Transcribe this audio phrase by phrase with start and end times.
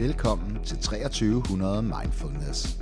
[0.00, 2.78] Velkommen til 2300 Mindfulness.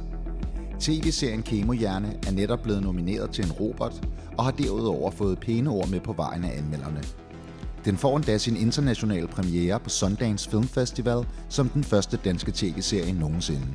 [0.81, 5.89] TV-serien Kemohjerne er netop blevet nomineret til en Robert, og har derudover fået pæne ord
[5.89, 7.03] med på vejen af anmelderne.
[7.85, 13.13] Den får endda sin internationale premiere på Sundance Film Festival som den første danske tv-serie
[13.13, 13.67] nogensinde.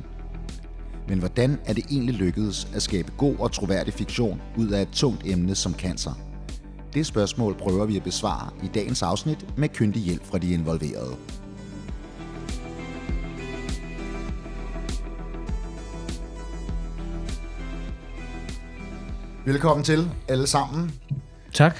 [1.08, 4.90] Men hvordan er det egentlig lykkedes at skabe god og troværdig fiktion ud af et
[4.92, 6.12] tungt emne som cancer?
[6.94, 11.16] Det spørgsmål prøver vi at besvare i dagens afsnit med kyndig hjælp fra de involverede.
[19.46, 21.00] Velkommen til alle sammen.
[21.52, 21.78] Tak.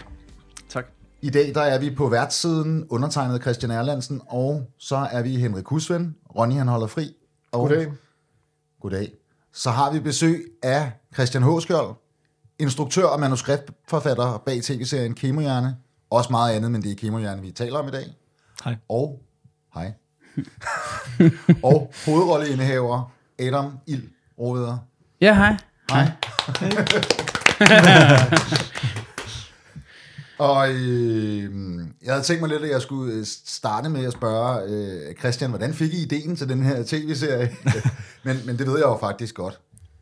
[0.68, 0.86] Tak.
[1.22, 5.66] I dag der er vi på værtssiden, undertegnet Christian Erlandsen, og så er vi Henrik
[5.66, 6.16] Husven.
[6.36, 7.14] Ronny han holder fri.
[7.52, 7.92] Og Goddag.
[8.80, 9.12] Goddag.
[9.52, 11.94] Så har vi besøg af Christian Håskjold,
[12.58, 15.76] instruktør og manuskriptforfatter bag tv-serien Kemohjerne.
[16.10, 18.14] Også meget andet, men det er Kemohjerne, vi taler om i dag.
[18.64, 18.76] Hej.
[18.88, 19.22] Og,
[19.74, 19.92] hej.
[21.70, 24.78] og hovedrolleindehaver Adam Ild Roveder.
[25.20, 25.56] Ja, hej.
[25.90, 26.10] Hej.
[30.38, 31.50] Og øh,
[32.02, 35.50] jeg havde tænkt mig lidt, at jeg skulle øh, starte med at spørge øh, Christian,
[35.50, 37.56] hvordan fik I ideen til den her tv-serie?
[38.24, 39.60] men, men det ved jeg jo faktisk godt.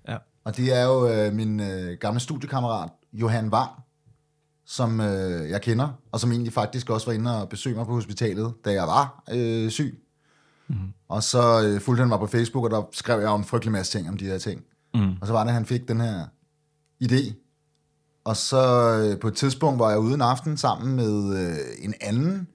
[0.09, 0.17] Ja.
[0.45, 3.71] Og det er jo øh, min øh, gamle studiekammerat, Johan Wang,
[4.67, 7.93] som øh, jeg kender, og som egentlig faktisk også var inde og besøgte mig på
[7.93, 10.03] hospitalet, da jeg var øh, syg.
[10.69, 10.93] Mm-hmm.
[11.09, 13.73] Og så øh, fulgte han mig på Facebook, og der skrev jeg om en frygtelig
[13.73, 14.65] masse ting om de her ting.
[14.95, 15.17] Mm.
[15.21, 16.25] Og så var det, at han fik den her
[17.05, 17.42] idé.
[18.25, 21.95] Og så øh, på et tidspunkt var jeg ude en aften sammen med øh, en
[22.01, 22.49] anden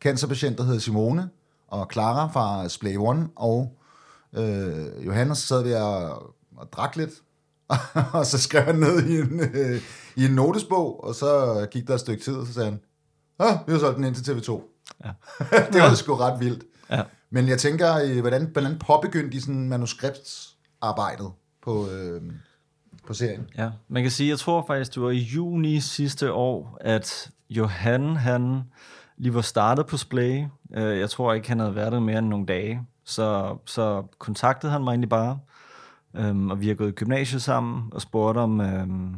[0.00, 1.30] cancerpatient, der hedder Simone,
[1.68, 3.78] og Clara fra Splay One, og
[4.36, 6.22] øh, Johannes sad vi og,
[6.56, 7.10] og drak lidt.
[8.12, 9.82] og så skrev han ned i en, øh,
[10.16, 12.80] i en notesbog, og så gik der et stykke tid, og så sagde han,
[13.38, 14.62] ah, vi har solgt den ind til TV2.
[15.04, 15.10] Ja.
[15.72, 16.64] det var sgu ret vildt.
[16.90, 17.02] Ja.
[17.30, 21.30] Men jeg tænker, øh, hvordan, hvordan påbegyndte de sådan manuskriptsarbejdet
[21.62, 22.22] på, øh,
[23.08, 23.46] på serien?
[23.58, 28.16] Ja, man kan sige, jeg tror faktisk, det var i juni sidste år, at Johan,
[28.16, 28.62] han
[29.16, 30.44] lige var startet på Splay.
[30.74, 32.82] Øh, jeg tror ikke, han havde været der mere end nogle dage.
[33.04, 35.38] Så, så kontaktede han mig egentlig bare.
[36.16, 39.16] Øhm, og vi har gået i gymnasiet sammen og spurgte om, øhm,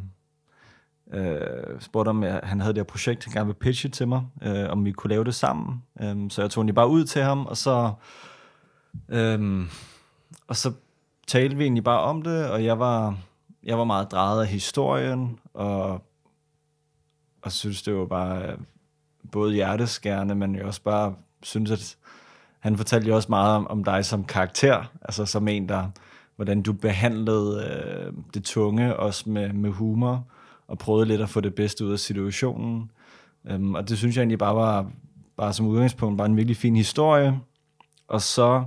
[1.13, 4.21] øh, spurgte om at han havde det her projekt, han gerne ville pitche til mig,
[4.43, 5.83] øh, om vi kunne lave det sammen.
[6.01, 7.93] Øhm, så jeg tog egentlig bare ud til ham, og så,
[9.09, 9.67] øhm,
[10.47, 10.71] og så
[11.27, 13.17] talte vi egentlig bare om det, og jeg var,
[13.63, 16.01] jeg var meget drejet af historien, og,
[17.41, 18.57] og synes, det var bare øh,
[19.31, 21.97] både hjerteskærende, men jeg også bare synes, at
[22.59, 25.89] han fortalte jo også meget om, om dig som karakter, altså som en, der,
[26.35, 30.25] hvordan du behandlede øh, det tunge, også med, med humor,
[30.67, 32.91] og prøvede lidt at få det bedste ud af situationen.
[33.45, 34.91] Øhm, og det synes jeg egentlig bare var,
[35.37, 37.39] bare som udgangspunkt, bare en virkelig fin historie.
[38.07, 38.63] Og så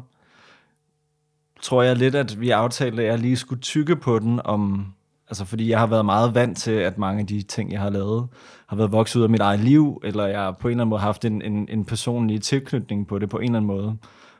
[1.65, 4.87] tror jeg lidt, at vi aftalte, at jeg lige skulle tykke på den, om,
[5.29, 7.91] altså fordi jeg har været meget vant til, at mange af de ting, jeg har
[7.91, 8.27] lavet,
[8.67, 10.91] har været vokset ud af mit eget liv, eller jeg har på en eller anden
[10.91, 13.97] måde haft en, en, en personlig tilknytning på det på en eller anden måde.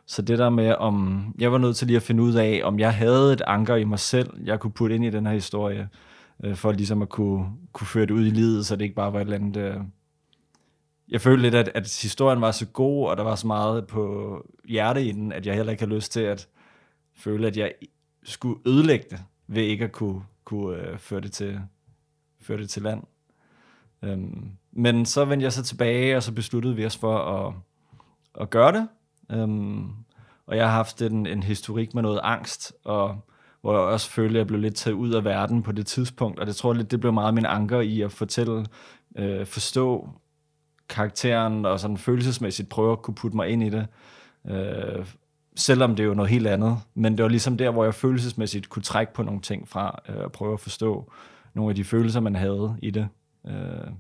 [0.07, 2.79] Så det der med, om jeg var nødt til lige at finde ud af, om
[2.79, 5.89] jeg havde et anker i mig selv, jeg kunne putte ind i den her historie,
[6.45, 9.13] øh, for ligesom at kunne, kunne føre det ud i livet, så det ikke bare
[9.13, 9.57] var et eller andet...
[9.57, 9.77] Øh,
[11.09, 14.37] jeg følte lidt, at, at historien var så god, og der var så meget på
[14.69, 16.49] hjerte i den, at jeg heller ikke havde lyst til at
[17.17, 17.73] føle, at jeg
[18.23, 21.61] skulle ødelægge det, ved ikke at kunne, kunne øh, føre, det til,
[22.41, 23.03] føre det til land.
[24.03, 27.55] Øhm, men så vendte jeg så tilbage, og så besluttede vi os for at,
[28.41, 28.89] at gøre det.
[29.31, 29.91] Øhm,
[30.47, 33.21] og jeg har haft en, en historik med noget angst, og
[33.61, 36.41] hvor jeg også følte, at jeg blev lidt taget ud af verden på det tidspunkt,
[36.41, 38.67] og det tror jeg lidt, det blev meget min anker i at fortælle,
[39.17, 40.09] øh, forstå
[40.89, 43.87] karakteren, og sådan følelsesmæssigt prøve at kunne putte mig ind i det.
[44.49, 45.07] Øh,
[45.57, 48.69] selvom det er jo noget helt andet, men det var ligesom der, hvor jeg følelsesmæssigt
[48.69, 51.13] kunne trække på nogle ting fra, øh, og prøve at forstå
[51.55, 53.09] nogle af de følelser, man havde i det.
[53.47, 53.91] Øh,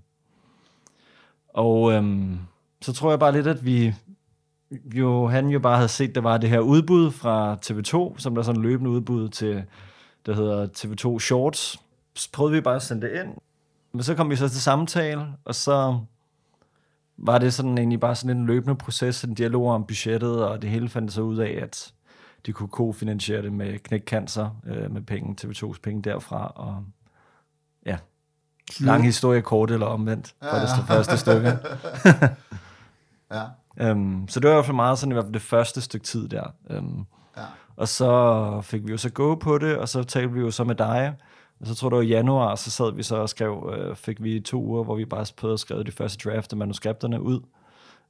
[1.48, 2.32] og øh,
[2.80, 3.94] så tror jeg bare lidt, at vi
[4.94, 8.42] jo, han jo bare havde set, der var det her udbud fra TV2, som der
[8.42, 9.64] er sådan løbende udbud til,
[10.26, 11.80] der hedder TV2 Shorts.
[12.14, 13.34] Så prøvede vi bare at sende det ind.
[13.92, 15.98] Men så kom vi så til samtale, og så
[17.16, 20.70] var det sådan egentlig bare sådan en løbende proces, en dialog om budgettet, og det
[20.70, 21.92] hele fandt så ud af, at
[22.46, 26.84] de kunne kofinansiere det med Knæk Cancer, øh, med penge, TV2's penge derfra, og
[27.86, 27.98] ja,
[28.80, 31.58] lang historie kort eller omvendt, for det første stykke.
[33.32, 33.90] Ja.
[33.90, 36.06] Um, så det var i hvert fald meget sådan i hvert fald det første stykke
[36.06, 36.44] tid der.
[36.78, 37.06] Um,
[37.36, 37.42] Ja.
[37.76, 40.64] Og så fik vi jo så gå på det, og så talte vi jo så
[40.64, 41.14] med dig.
[41.64, 44.22] Og så tror det var i januar, så sad vi så og skrev, øh, fik
[44.22, 47.40] vi to uger, hvor vi bare prøvede at skrive de første draft af manuskripterne ud.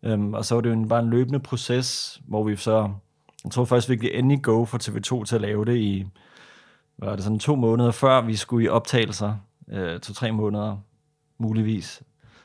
[0.03, 2.91] Um, og så var det jo en, bare en løbende proces, hvor vi så
[3.45, 6.07] jeg tror faktisk, vi gik endelig go for TV2 til at lave det i,
[6.99, 9.37] var det sådan to måneder før vi skulle i optagelser,
[9.73, 10.77] øh, to-tre måneder
[11.39, 12.03] muligvis.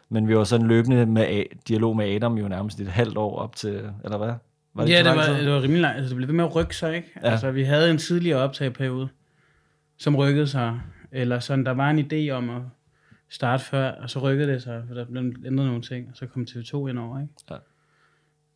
[0.09, 3.39] Men vi var sådan løbende med A- dialog med Adam jo nærmest et halvt år
[3.39, 4.33] op til, eller hvad?
[4.73, 5.45] Var ja, ikke så det var, tid?
[5.45, 5.97] det var rimelig langt.
[5.97, 7.11] Altså, det blev ved med at rykke sig, ikke?
[7.15, 7.27] Ja.
[7.27, 7.31] Ja.
[7.31, 9.09] Altså, vi havde en tidligere optageperiode,
[9.97, 10.79] som rykkede sig.
[11.11, 12.61] Eller sådan, der var en idé om at
[13.29, 16.25] starte før, og så rykkede det sig, for der blev ændret nogle ting, og så
[16.27, 17.33] kom TV2 ind over, ikke?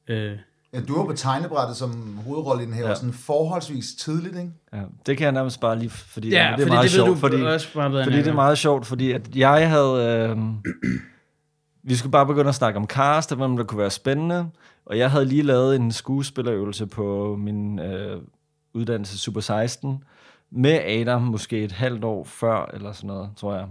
[0.07, 0.13] Ja.
[0.31, 0.37] Øh,
[0.73, 2.95] Ja, du var på tegnebrættet som hovedrolle i den her, Ja.
[2.95, 4.51] sådan forholdsvis tidligt, ikke?
[4.73, 7.09] Ja, det kan jeg nærmest bare lige, fordi ja, det er fordi meget det sjovt,
[7.09, 10.37] du fordi, også bare bedre, fordi det er meget sjovt, fordi at jeg havde, øh,
[11.89, 14.49] vi skulle bare begynde at snakke om cast, og hvem der kunne være spændende,
[14.85, 18.21] og jeg havde lige lavet en skuespillerøvelse på min øh,
[18.73, 20.03] uddannelse Super 16,
[20.55, 23.65] med Adam måske et halvt år før, eller sådan noget, tror jeg.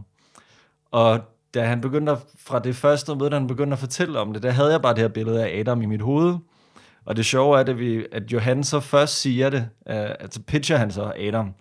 [0.90, 1.20] Og
[1.55, 4.43] da han begyndte at, fra det første møde, da han begyndte at fortælle om det,
[4.43, 6.34] der havde jeg bare det her billede af Adam i mit hoved.
[7.05, 10.76] Og det sjove er, at, vi, at Johan så først siger det, uh, altså pitcher
[10.76, 11.55] han så Adam,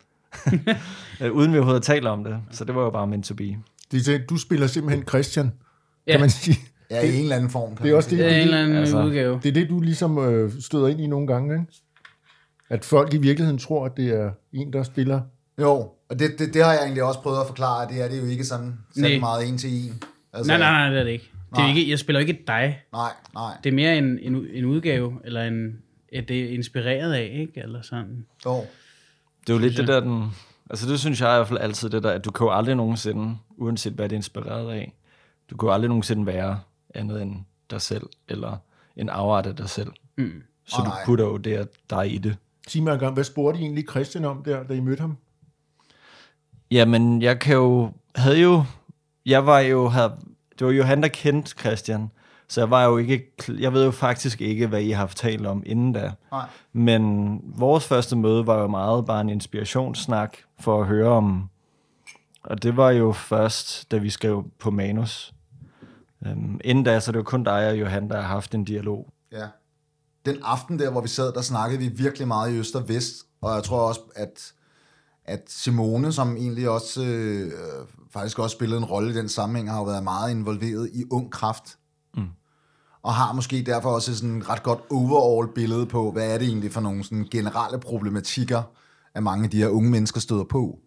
[1.21, 2.37] Øh, uden vi overhovedet taler om det.
[2.51, 3.55] Så det var jo bare meant to be.
[3.91, 5.51] Det er, du spiller simpelthen Christian,
[6.07, 6.11] Ja.
[6.11, 6.57] kan man sige.
[6.91, 7.75] Ja, i en eller anden form.
[7.75, 8.23] Kan Det er også sige.
[8.23, 9.39] Det er en eller anden altså, udgave.
[9.43, 11.65] Det er det, du ligesom øh, støder ind i nogle gange, ikke?
[12.71, 15.21] At folk i virkeligheden tror, at det er en, der spiller.
[15.61, 15.71] Jo,
[16.09, 18.21] og det, det, det har jeg egentlig også prøvet at forklare, at det er det
[18.21, 20.03] jo ikke sådan, sådan meget en til en.
[20.33, 21.29] Altså, Nej, nej, nej, det er det ikke.
[21.49, 21.69] Det er Nej.
[21.69, 22.81] ikke jeg spiller ikke dig.
[22.93, 23.57] Nej, nej.
[23.63, 25.81] Det er mere en, en, en udgave, eller en,
[26.13, 27.61] at det er inspireret af, ikke?
[27.63, 28.25] Eller sådan.
[28.45, 28.55] Jo.
[29.41, 30.23] Det er jo lidt det der, den,
[30.69, 32.75] altså det synes jeg i hvert fald altid, det der, at du kan jo aldrig
[32.75, 34.93] nogensinde, uanset hvad det er inspireret af,
[35.49, 36.59] du kan jo aldrig nogensinde være
[36.95, 37.35] andet end
[37.71, 38.57] dig selv, eller
[38.95, 39.91] en afart af dig selv.
[40.17, 40.43] Mm.
[40.65, 41.05] Så Åh, du nej.
[41.05, 42.37] putter jo det dig i det.
[42.71, 45.17] Sig mig engang, hvad spurgte I egentlig Christian om der, da I mødte ham?
[46.71, 48.63] Jamen, jeg kan jo, havde jo,
[49.25, 50.15] jeg var jo, havde,
[50.59, 52.11] det var jo han, der kendte Christian,
[52.47, 55.63] så jeg var jo ikke, jeg ved jo faktisk ikke, hvad I har talt om
[55.65, 56.11] inden da.
[56.31, 56.45] Nej.
[56.73, 61.49] Men vores første møde var jo meget bare en inspirationssnak for at høre om,
[62.43, 65.33] og det var jo først, da vi skrev på manus.
[66.25, 69.13] Um, inden da, så det var kun dig og Johan, der har haft en dialog.
[69.31, 69.47] Ja.
[70.25, 73.25] Den aften der, hvor vi sad, der snakkede vi virkelig meget i øst og vest,
[73.41, 74.53] og jeg tror også, at,
[75.25, 77.51] at Simone, som egentlig også øh,
[78.13, 81.31] faktisk også spillede en rolle i den sammenhæng, har jo været meget involveret i ung
[81.31, 81.77] kraft.
[82.17, 82.27] Mm.
[83.03, 86.47] Og har måske derfor også sådan et ret godt overall billede på, hvad er det
[86.47, 88.63] egentlig for nogle sådan generelle problematikker,
[89.15, 90.79] at mange af de her unge mennesker støder på.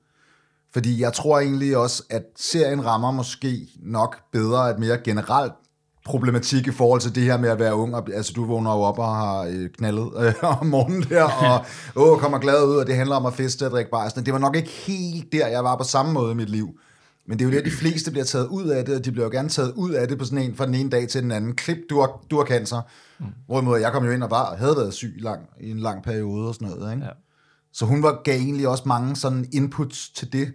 [0.72, 5.52] Fordi jeg tror egentlig også, at serien rammer måske nok bedre et mere generelt
[6.04, 7.94] problematik i forhold til det her med at være ung.
[7.94, 11.64] Og, altså, du vågner jo op og har øh, knaldet øh, om morgenen der, og
[12.02, 14.10] åh, kommer glad ud, og det handler om at feste og drikke bare.
[14.10, 16.78] Det var nok ikke helt der, jeg var på samme måde i mit liv.
[17.26, 19.24] Men det er jo det, de fleste bliver taget ud af det, og de bliver
[19.24, 21.30] jo gerne taget ud af det på sådan en, fra den ene dag til den
[21.30, 21.54] anden.
[21.54, 22.80] Klip, du har, du har cancer.
[23.18, 23.26] Mm.
[23.46, 26.48] Hvorimod jeg kom jo ind og var, havde været syg lang, i en lang periode
[26.48, 26.92] og sådan noget.
[26.92, 27.04] Ikke?
[27.04, 27.10] Ja.
[27.72, 30.52] Så hun var, gav egentlig også mange sådan inputs til det.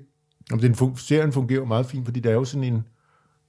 [0.52, 2.84] Jamen, den fun- serien fungerer jo meget fint, fordi der er jo sådan en,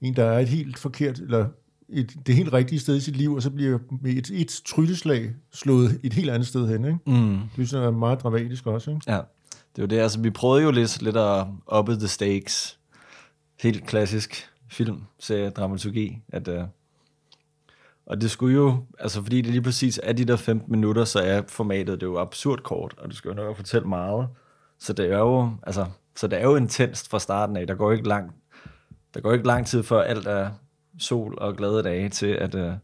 [0.01, 1.45] en der er et helt forkert, eller
[1.91, 5.33] et, det helt rigtige sted i sit liv, og så bliver med et, et trylleslag
[5.53, 6.85] slået et helt andet sted hen.
[6.85, 6.99] Ikke?
[7.05, 7.39] Mm.
[7.55, 8.91] Det er sådan meget dramatisk også.
[8.91, 9.01] Ikke?
[9.07, 9.17] Ja,
[9.51, 9.99] det er jo det.
[9.99, 11.45] Altså, vi prøvede jo lidt, lidt at
[11.77, 12.79] up the stakes.
[13.59, 16.19] Helt klassisk film, serie, dramaturgi.
[16.29, 16.63] At, uh,
[18.05, 21.19] og det skulle jo, altså fordi det lige præcis er de der 15 minutter, så
[21.19, 24.27] er formatet det er jo absurd kort, og du skal jo nok fortælle meget.
[24.79, 27.67] Så det er jo, altså, så det er jo intenst fra starten af.
[27.67, 28.31] Der går ikke lang,
[29.13, 30.49] der går ikke lang tid før alt er
[30.99, 32.79] sol og glade dage til, at uh, det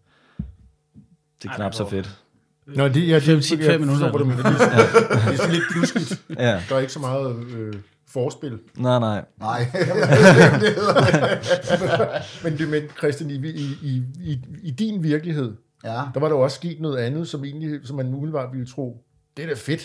[1.49, 2.17] er knap så fedt.
[2.75, 4.11] Nå, det, ja, Fem- det, fem jeg minutter.
[4.11, 4.35] Det er, det
[5.33, 6.21] er sådan lidt pludseligt.
[6.29, 7.73] Ja, Der er ikke så meget øh,
[8.07, 8.59] forspil.
[8.77, 9.25] nej, nej.
[9.39, 9.71] Nej.
[12.43, 16.01] Men, det, men Christian, i, i, i, i, i din virkelighed, ja.
[16.13, 19.03] der var der også sket noget andet, som, egentlig, som man umiddelbart ville tro,
[19.37, 19.81] det er da fedt,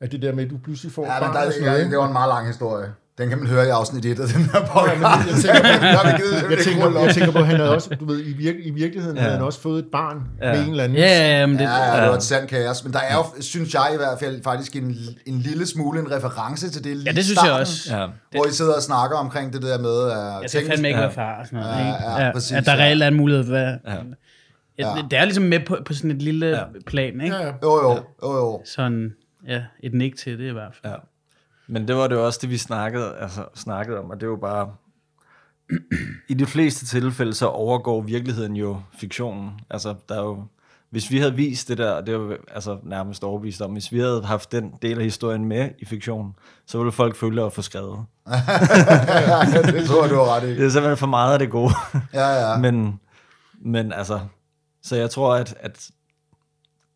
[0.00, 2.12] at det der med, at du pludselig får Ja, men der, ja, det var en
[2.12, 2.92] meget lang historie.
[3.18, 5.00] Den kan man høre i afsnit 1 af den her Ja, podcast.
[5.00, 7.06] men jeg tænker på- vi givet Jeg det tænker, op.
[7.06, 9.22] jeg tænker på, at han havde også, du ved, i, virke, i virkeligheden ja.
[9.22, 9.28] Ja.
[9.28, 10.46] havde han også fået et barn Ja.
[10.48, 10.52] ja.
[10.54, 10.98] med en eller anden.
[10.98, 12.84] Ja, ja, ja, men det, Ja, ja, det var et sandt kaos.
[12.84, 14.96] Men der er jo, synes jeg i hvert fald, faktisk en,
[15.26, 17.96] en lille smule en reference til det lige ja, det synes starten, jeg også.
[17.96, 18.06] Ja.
[18.30, 20.10] Hvor I sidder og snakker omkring det der med...
[20.10, 21.04] At Jeg skal fandme ikke Ja.
[21.06, 21.74] være far og sådan noget.
[21.74, 22.24] Ja, ikke?
[22.24, 22.82] ja, præcis, at der ja.
[22.82, 23.68] reelt er en mulighed for Ja.
[23.68, 23.96] ja.
[24.78, 26.56] Ja, det er ligesom med på, på sådan et lille Ja.
[26.56, 26.64] ja.
[26.86, 27.36] plan, ikke?
[27.36, 27.52] Ja, ja.
[27.62, 28.62] Jo, jo, jo, jo.
[28.64, 29.12] Sådan,
[29.48, 30.92] ja, et nik til det i hvert fald.
[30.92, 30.98] Ja.
[31.68, 34.36] Men det var det også det, vi snakkede, altså, snakkede om, og det er jo
[34.36, 34.72] bare...
[36.28, 39.50] I de fleste tilfælde, så overgår virkeligheden jo fiktionen.
[39.70, 40.44] Altså, der er jo...
[40.90, 43.98] Hvis vi havde vist det der, og det jo altså, nærmest overbevist om, hvis vi
[43.98, 47.62] havde haft den del af historien med i fiktionen, så ville folk føle at få
[47.62, 47.98] skrevet.
[49.74, 50.50] det tror jeg, du har ret i.
[50.50, 51.72] Det er simpelthen for meget af det gode.
[52.14, 52.58] Ja, ja.
[52.70, 53.00] men,
[53.64, 54.20] men altså,
[54.82, 55.90] så jeg tror, at, at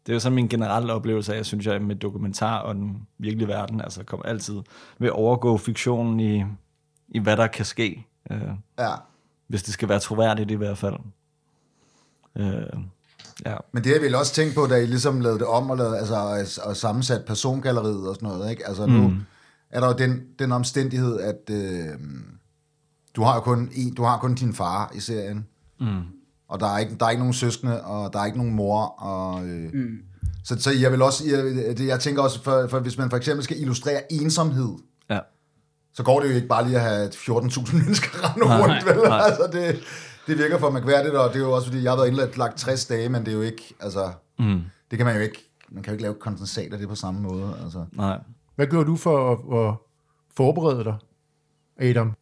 [0.06, 3.06] det er jo sådan min generelle oplevelse af, jeg synes, jeg med dokumentar og den
[3.18, 4.60] virkelige verden, altså kommer altid
[4.98, 6.44] vil overgå fiktionen i,
[7.08, 8.06] i hvad der kan ske.
[8.30, 8.40] Øh,
[8.78, 8.90] Ja.
[9.46, 10.94] hvis det skal være troværdigt i hvert fald.
[12.36, 12.62] Øh,
[13.46, 13.56] ja.
[13.72, 15.76] Men det har vi vel også tænkt på, da I ligesom lavede det om og,
[15.76, 18.50] lavede, altså, og, og sammensat persongalleriet og sådan noget.
[18.50, 18.66] Ikke?
[18.68, 19.20] Altså nu Mm.
[19.70, 21.88] er der jo den, den omstændighed, at øh,
[23.16, 25.46] du har jo kun, en, du har kun din far i serien.
[25.80, 26.02] Mm.
[26.52, 28.84] Og der er ikke, der er ikke nogen søskende, og der er ikke nogen mor.
[28.86, 29.98] Og, øh, mm.
[30.44, 31.38] så, så jeg vil også, jeg,
[31.78, 34.68] det, jeg tænker også, for, for hvis man for eksempel skal illustrere ensomhed,
[35.10, 35.18] Ja.
[35.94, 39.08] så går det jo ikke bare lige at have 14.000 mennesker rendende Nej, rundt, vel?
[39.08, 39.20] nej.
[39.26, 39.80] Altså, det,
[40.26, 42.58] det virker for mærkværdigt, og det er jo også, fordi jeg har været indlagt lagt
[42.58, 44.60] 60 dage, men det er jo ikke, altså, Mm.
[44.90, 47.20] det kan man jo ikke, man kan jo ikke lave kondensat af det på samme
[47.20, 47.84] måde, altså.
[47.92, 48.18] Nej.
[48.56, 49.74] Hvad gjorde du for at, at
[50.36, 50.96] forberede dig,
[51.80, 52.12] Adam?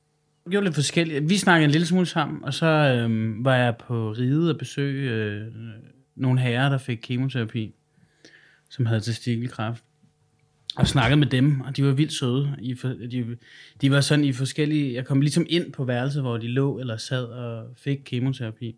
[0.44, 1.28] Det lidt forskelligt.
[1.28, 5.10] Vi snakkede en lille smule sammen, og så øhm, var jeg på ride og besøge
[5.10, 5.46] øh,
[6.14, 7.74] nogle herrer, der fik kemoterapi,
[8.70, 9.84] som havde testikelkræft.
[10.76, 12.56] Og snakkede med dem, og de var vildt søde.
[12.58, 13.36] I for, de,
[13.80, 14.94] de var sådan i forskellige...
[14.94, 18.76] Jeg kom ligesom ind på værelset, hvor de lå eller sad og fik kemoterapi.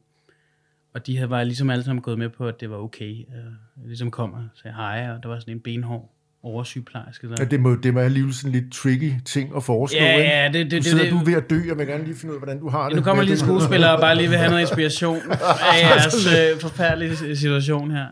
[0.94, 3.16] Og de havde var ligesom alle sammen gået med på, at det var okay.
[3.18, 6.11] Jeg ligesom kom og sagde hej, og der var sådan en benhård
[6.42, 7.28] oversygeplejerske.
[7.28, 7.34] Der.
[7.38, 10.54] Ja, det, må, det må alligevel sådan lidt tricky ting at foreslå, Ja, ja, det-
[10.54, 12.32] det- det- sidder det- du er ved at dø, og jeg vil gerne lige finde
[12.32, 12.96] ud af, hvordan du har det.
[12.96, 13.44] Nu kommer lige en det.
[13.46, 15.16] skuespiller og bare lige vil have noget inspiration
[15.72, 18.06] af jeres øh, forfærdelige situation her.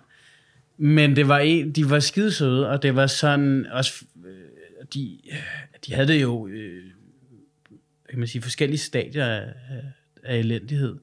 [0.79, 5.19] Men det var en, de var skide søde, og det var sådan også, øh, de,
[5.87, 6.83] de havde det jo, øh,
[8.11, 9.85] kan man sige, forskellige stadier af, af-
[10.25, 10.97] af elendighed.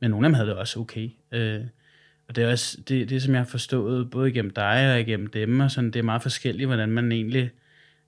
[0.00, 1.08] Men nogle af dem havde det også okay.
[1.32, 1.60] Øh,
[2.28, 5.26] og det er også det, det, som jeg har forstået, både igennem dig og igennem
[5.26, 7.50] dem, og sådan, det er meget forskelligt, hvordan man egentlig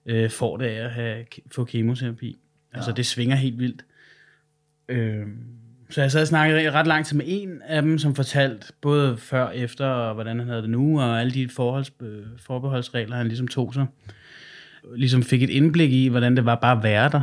[0.07, 2.37] øh, får det af at have, få kemoterapi.
[2.73, 3.85] Altså, det svinger helt vildt.
[4.89, 5.27] Øh,
[5.91, 9.17] så jeg sad og snakkede ret lang tid med en af dem, som fortalte både
[9.17, 13.17] før og efter, og hvordan han havde det nu, og alle de forholds, øh, forbeholdsregler,
[13.17, 13.87] han ligesom tog sig.
[14.97, 17.21] Ligesom fik et indblik i, hvordan det var bare at være der.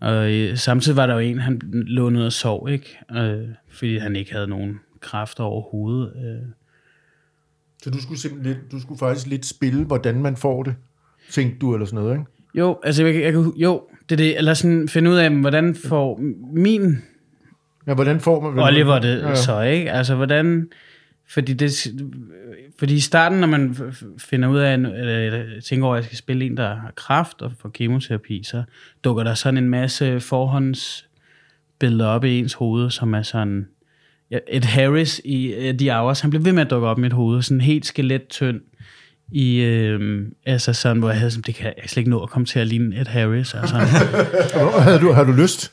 [0.00, 2.98] Og øh, samtidig var der jo en, han lå ned og sov, ikke?
[3.12, 6.12] Øh, fordi han ikke havde nogen kræfter overhovedet.
[6.16, 6.48] Øh.
[7.82, 10.74] Så du skulle simpelthen lidt, du skulle faktisk lidt spille, hvordan man får det,
[11.30, 12.30] tænkte du, eller sådan noget, ikke?
[12.54, 16.20] Jo, altså jeg, jeg, jo, det er det, eller sådan finde ud af, hvordan får
[16.52, 17.02] min
[17.86, 18.64] Ja, hvordan får man...
[18.64, 19.34] Oliver det ja, ja.
[19.34, 19.92] så, ikke?
[19.92, 20.68] Altså, hvordan...
[21.28, 21.86] Fordi, det,
[22.78, 23.76] fordi i starten, når man
[24.18, 27.52] finder ud af, eller tænker over, at jeg skal spille en, der har kraft og
[27.60, 28.62] får kemoterapi, så
[29.04, 33.66] dukker der sådan en masse forhåndsbilleder op i ens hoved, som er sådan
[34.30, 37.00] et Ed Harris i uh, The Hours, han blev ved med at dukke op i
[37.00, 38.60] mit hoved, sådan helt skelettynd,
[39.32, 42.30] i, øh, altså sådan, hvor jeg havde sådan, det kan jeg slet ikke nå at
[42.30, 43.76] komme til at ligne Ed Harris, altså.
[44.86, 45.72] Havde du, har du lyst?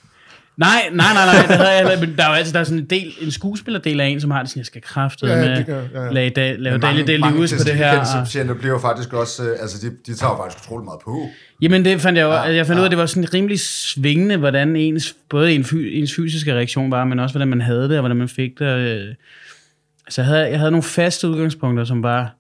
[0.58, 2.60] Nej, nej, nej, nej, det havde jeg heller ikke, men der er jo altid der
[2.60, 5.28] er sådan en, del, en skuespillerdel af en, som har det sådan, jeg skal kræfte
[5.28, 6.12] Ja, ja, med, ja, ja.
[6.12, 8.00] lave, da, lave daily daily use på det her.
[8.00, 11.28] Og, patienter bliver faktisk også, øh, altså de, de tager jo faktisk utrolig meget på.
[11.62, 12.88] jamen det fandt jeg jo, Ja, ja, jeg fandt ud af, ja.
[12.88, 17.06] at det var sådan rimelig svingende, hvordan ens, både en, fy- ens fysiske reaktion var,
[17.06, 18.66] men også hvordan man havde det, og hvordan man fik det.
[18.78, 19.16] øh.
[20.10, 22.36] Så jeg havde, jeg havde nogle faste udgangspunkter, som var,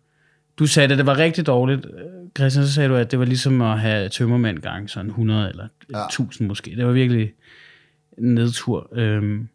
[0.59, 1.85] du sagde det, det var rigtig dårligt.
[2.37, 5.67] Christian, så sagde du, at det var ligesom at have tømmermænd gang sådan 100 eller
[5.93, 6.05] Ja.
[6.05, 6.73] 1000 måske.
[6.77, 7.31] Det var virkelig
[8.17, 8.89] nedtur.
[8.95, 9.47] Øhm,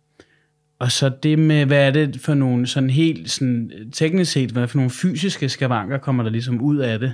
[0.79, 4.69] og så det med, hvad er det for nogle sådan helt sådan, teknisk set, hvad
[4.69, 7.13] for nogle fysiske skavanker kommer der ligesom ud af det,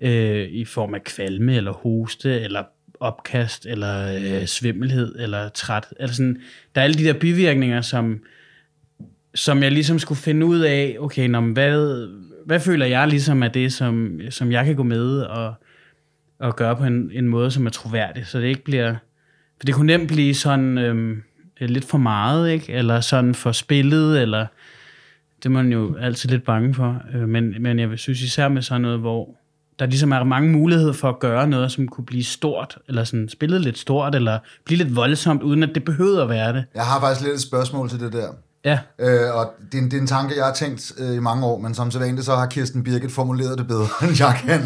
[0.00, 2.64] øh, i form af kvalme, eller hoste, eller
[3.00, 5.86] opkast, eller øh, svimmelhed, eller træt.
[6.00, 6.40] Altså sådan,
[6.74, 8.20] der er alle de der bivirkninger, som,
[9.34, 12.08] som jeg ligesom skulle finde ud af, okay, nå, men hvad,
[12.46, 15.54] hvad føler jeg ligesom af det, som, som jeg kan gå med og,
[16.38, 18.94] og gøre på en, en måde, som er troværdig, så det ikke bliver...
[19.62, 21.22] For det kunne nemt blive sådan øhm,
[21.60, 22.72] lidt for meget, ikke?
[22.72, 24.46] Eller sådan for spillet, eller...
[25.36, 27.02] Det er man jo altid lidt bange for.
[27.14, 29.28] Øh, men, men jeg synes især med sådan noget, hvor
[29.78, 33.28] der ligesom er mange muligheder for at gøre noget, som kunne blive stort, eller sådan
[33.28, 36.64] spillet lidt stort, eller blive lidt voldsomt, uden at det behøvede at være det.
[36.74, 38.28] Jeg har faktisk lidt et spørgsmål til det der.
[38.64, 41.18] Ja, Øh, og det er, en, det er en tanke, jeg har tænkt øh, i
[41.18, 44.40] mange år, men som så vanligt, så har Kirsten Birgit formuleret det bedre, end jeg
[44.44, 44.60] kan.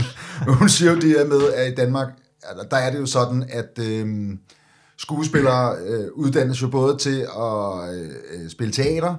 [0.54, 2.08] Hun siger jo det her med, at i Danmark,
[2.42, 4.06] at der er det jo sådan, at øh,
[4.98, 9.14] skuespillere øh, uddannes jo både til at øh, spille teater,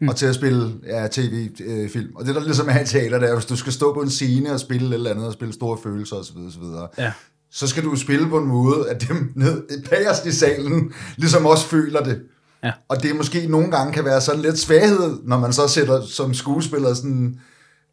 [0.00, 0.08] mm.
[0.08, 2.16] og til at spille ja, tv-film.
[2.16, 4.10] og det der ligesom er i teater, det er, hvis du skal stå på en
[4.10, 6.36] scene og spille et eller andet, og spille store følelser osv.
[6.36, 6.62] osv.
[6.98, 7.12] ja.
[7.50, 11.66] så skal du spille på en måde, at dem ned bagerst i salen ligesom også
[11.66, 12.22] føler det.
[12.64, 12.72] Ja.
[12.88, 16.34] Og det måske nogle gange kan være sådan lidt svaghed, når man så sætter som
[16.34, 17.40] skuespiller sådan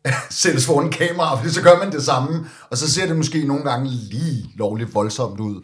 [0.29, 3.63] sættes foran kamera, fordi så gør man det samme, og så ser det måske nogle
[3.63, 5.61] gange lige lovligt voldsomt ud.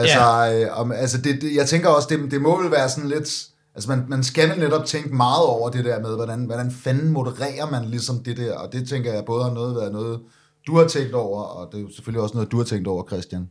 [0.00, 0.64] Altså, ja.
[0.64, 3.46] øh, om, altså det, det, jeg tænker også, det, det må vel være sådan lidt,
[3.74, 7.70] Altså man, man skal netop tænke meget over det der med, hvordan, hvordan fanden modererer
[7.70, 10.20] man ligesom det der, og det tænker jeg både har noget været noget,
[10.66, 13.50] du har tænkt over, og det er selvfølgelig også noget, du har tænkt over, Christian.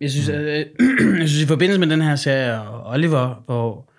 [0.00, 0.34] Jeg synes, mm.
[0.34, 0.66] øh,
[1.20, 3.92] jeg synes i forbindelse med den her serie, og Oliver, hvor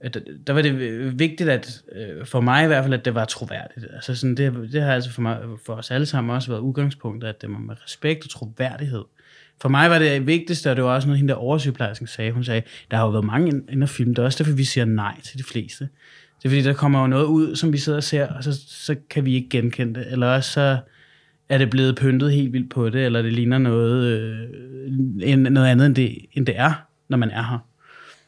[0.00, 3.24] at, der var det vigtigt, at øh, for mig i hvert fald, at det var
[3.24, 3.86] troværdigt.
[3.92, 7.28] Altså sådan, det, det har altså for, mig, for os alle sammen også været udgangspunktet,
[7.28, 9.04] at det var med respekt og troværdighed.
[9.62, 12.32] For mig var det vigtigste, og det var også noget, hende der oversygeplejersken sagde.
[12.32, 14.64] Hun sagde, der har jo været mange ind og film, det er også derfor, vi
[14.64, 15.88] siger nej til de fleste.
[16.38, 18.60] Det er fordi, der kommer jo noget ud, som vi sidder og ser, og så,
[18.68, 20.12] så kan vi ikke genkende det.
[20.12, 20.78] Eller også så
[21.48, 25.86] er det blevet pyntet helt vildt på det, eller det ligner noget, øh, noget andet,
[25.86, 26.72] end det, end det er,
[27.08, 27.58] når man er her.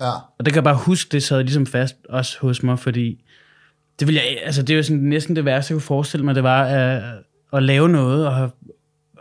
[0.00, 0.10] Ja.
[0.38, 3.24] Og det kan jeg bare huske, det sad ligesom fast også hos mig, fordi
[4.00, 6.34] det, vil jeg, altså det er jo sådan næsten det værste, jeg kunne forestille mig,
[6.34, 7.02] det var at,
[7.52, 8.50] at lave noget, og have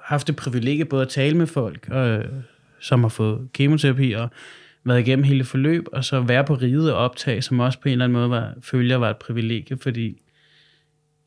[0.10, 2.26] haft det privilegie både at tale med folk, og, øh,
[2.80, 4.30] som har fået kemoterapi, og
[4.84, 7.92] været igennem hele forløb, og så være på riget og optage, som også på en
[7.92, 10.22] eller anden måde var, følger var et privilegie, fordi,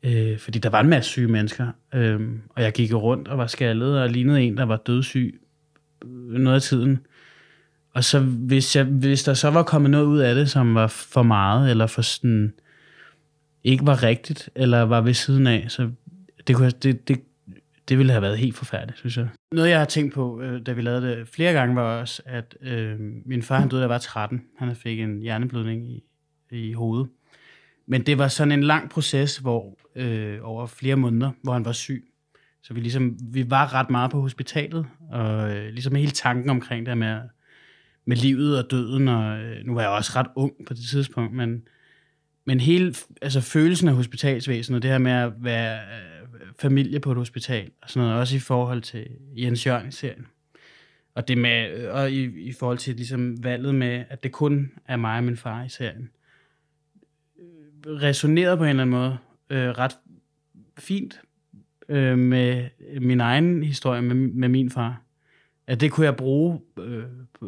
[0.03, 3.47] øh, fordi der var en masse syge mennesker, øh, og jeg gik rundt og var
[3.47, 5.39] skaldet og lignede en, der var dødssyg
[6.29, 6.99] noget af tiden.
[7.93, 10.87] Og så hvis, jeg, hvis der så var kommet noget ud af det, som var
[10.87, 12.53] for meget, eller for sådan,
[13.63, 15.89] ikke var rigtigt, eller var ved siden af, så
[16.47, 17.19] det, kunne, det, det,
[17.89, 19.27] det ville have været helt forfærdeligt, synes jeg.
[19.51, 22.57] Noget, jeg har tænkt på, øh, da vi lavede det flere gange, var også, at
[22.61, 24.41] øh, min far han døde, da jeg var 13.
[24.57, 26.03] Han fik en hjerneblødning i,
[26.51, 27.09] i hovedet.
[27.85, 31.71] Men det var sådan en lang proces, hvor øh, over flere måneder, hvor han var
[31.71, 32.03] syg.
[32.63, 36.85] Så vi, ligesom, vi var ret meget på hospitalet, og øh, ligesom hele tanken omkring
[36.85, 37.19] det med,
[38.05, 41.33] med livet og døden, og øh, nu var jeg også ret ung på det tidspunkt,
[41.33, 41.67] men,
[42.45, 46.12] men hele altså følelsen af hospitalsvæsenet, det her med at være øh,
[46.59, 50.27] familie på et hospital, og sådan noget, også i forhold til Jens Jørgen-serien.
[51.15, 54.95] Og det med, og i, i forhold til ligesom valget med, at det kun er
[54.95, 56.09] mig og min far i serien.
[57.85, 59.17] Resonerede på en eller anden måde
[59.49, 59.97] øh, ret
[60.77, 61.21] fint
[61.89, 62.69] øh, med
[63.01, 65.01] min egen historie med, med min far.
[65.67, 67.03] At det kunne jeg bruge øh,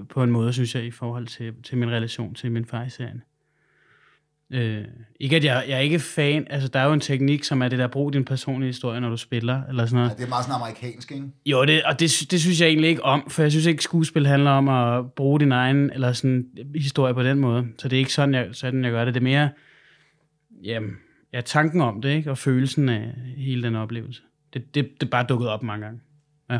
[0.10, 2.90] på en måde, synes jeg, i forhold til, til min relation til min far i
[2.90, 3.24] serien.
[4.52, 4.86] Øh,
[5.20, 7.68] ikke at jeg, jeg er ikke fan, altså der er jo en teknik, som er
[7.68, 10.10] det der, brug din personlige historie, når du spiller, eller sådan noget.
[10.10, 11.26] Ja, det er meget sådan amerikansk, ikke?
[11.46, 14.28] Jo, det, og det, det synes jeg egentlig ikke om, for jeg synes ikke, skuespil
[14.28, 17.66] handler om at bruge din egen eller sådan, historie på den måde.
[17.78, 19.14] Så det er ikke sådan, jeg, sådan, jeg gør det.
[19.14, 19.50] Det er mere
[20.64, 20.92] jamen,
[21.34, 22.32] ja, tanken om det, ikke?
[22.32, 24.22] og følelsen af hele den oplevelse.
[24.54, 26.02] Det, det, det er bare dukket op mange gange.
[26.50, 26.60] Ja.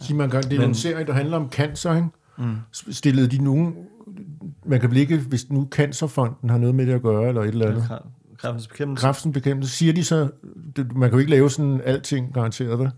[0.00, 0.68] Sig mig engang, det er Men...
[0.68, 2.08] en serie, der handler om cancer, ikke?
[2.38, 2.56] Mm.
[2.72, 3.76] Stillede de nogen...
[4.66, 7.48] Man kan vel ikke, hvis nu Cancerfonden har noget med det at gøre, eller et
[7.48, 7.88] eller andet.
[8.38, 9.00] Kræftens bekæmpelse.
[9.00, 9.76] Kræftens bekæmpelse.
[9.76, 10.28] Siger de så,
[10.76, 12.90] man kan jo ikke lave sådan alting garanteret, vel?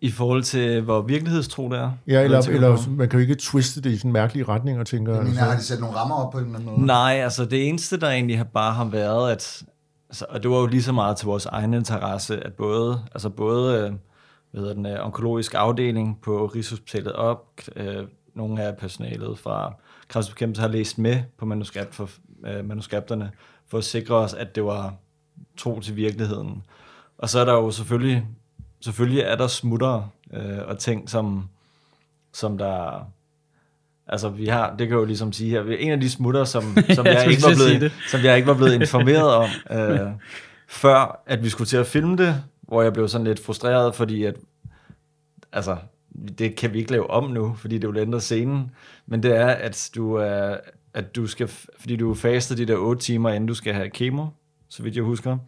[0.00, 1.90] I forhold til, hvor virkelighedstro det er?
[2.06, 5.22] Ja, eller, eller man kan jo ikke twiste det i sådan mærkelige retninger, tænker jeg.
[5.22, 5.44] Men altså.
[5.44, 6.86] har de sat nogle rammer op på en eller anden måde?
[6.86, 9.62] Nej, altså det eneste, der egentlig har bare har været, at,
[10.08, 13.28] altså, og det var jo lige så meget til vores egen interesse, at både, altså
[13.28, 13.92] både øh,
[14.50, 19.74] hvad hedder den, øh, onkologisk afdeling på Rigshospitalet op, øh, nogle af personalet fra
[20.14, 22.10] kræftbekæmpelse har læst med på manuskript for,
[22.46, 23.30] øh, manuskripterne,
[23.68, 24.94] for at sikre os, at det var
[25.56, 26.62] tro til virkeligheden.
[27.18, 28.26] Og så er der jo selvfølgelig,
[28.80, 31.48] selvfølgelig er der smutter øh, og ting, som,
[32.32, 33.06] som der...
[34.06, 36.62] Altså, vi har, det kan jeg jo ligesom sige her, en af de smutter, som,
[36.94, 40.10] som, jeg, ikke var blevet, som jeg ikke var blevet informeret om, øh,
[40.68, 44.24] før at vi skulle til at filme det, hvor jeg blev sådan lidt frustreret, fordi
[44.24, 44.36] at,
[45.52, 45.76] altså,
[46.38, 48.70] det kan vi ikke lave om nu, fordi det vil ændre scenen,
[49.06, 50.56] men det er, at du, er,
[50.94, 51.48] at du skal,
[51.80, 54.26] fordi du faster de der 8 timer, inden du skal have kemo,
[54.68, 55.38] så vidt jeg husker.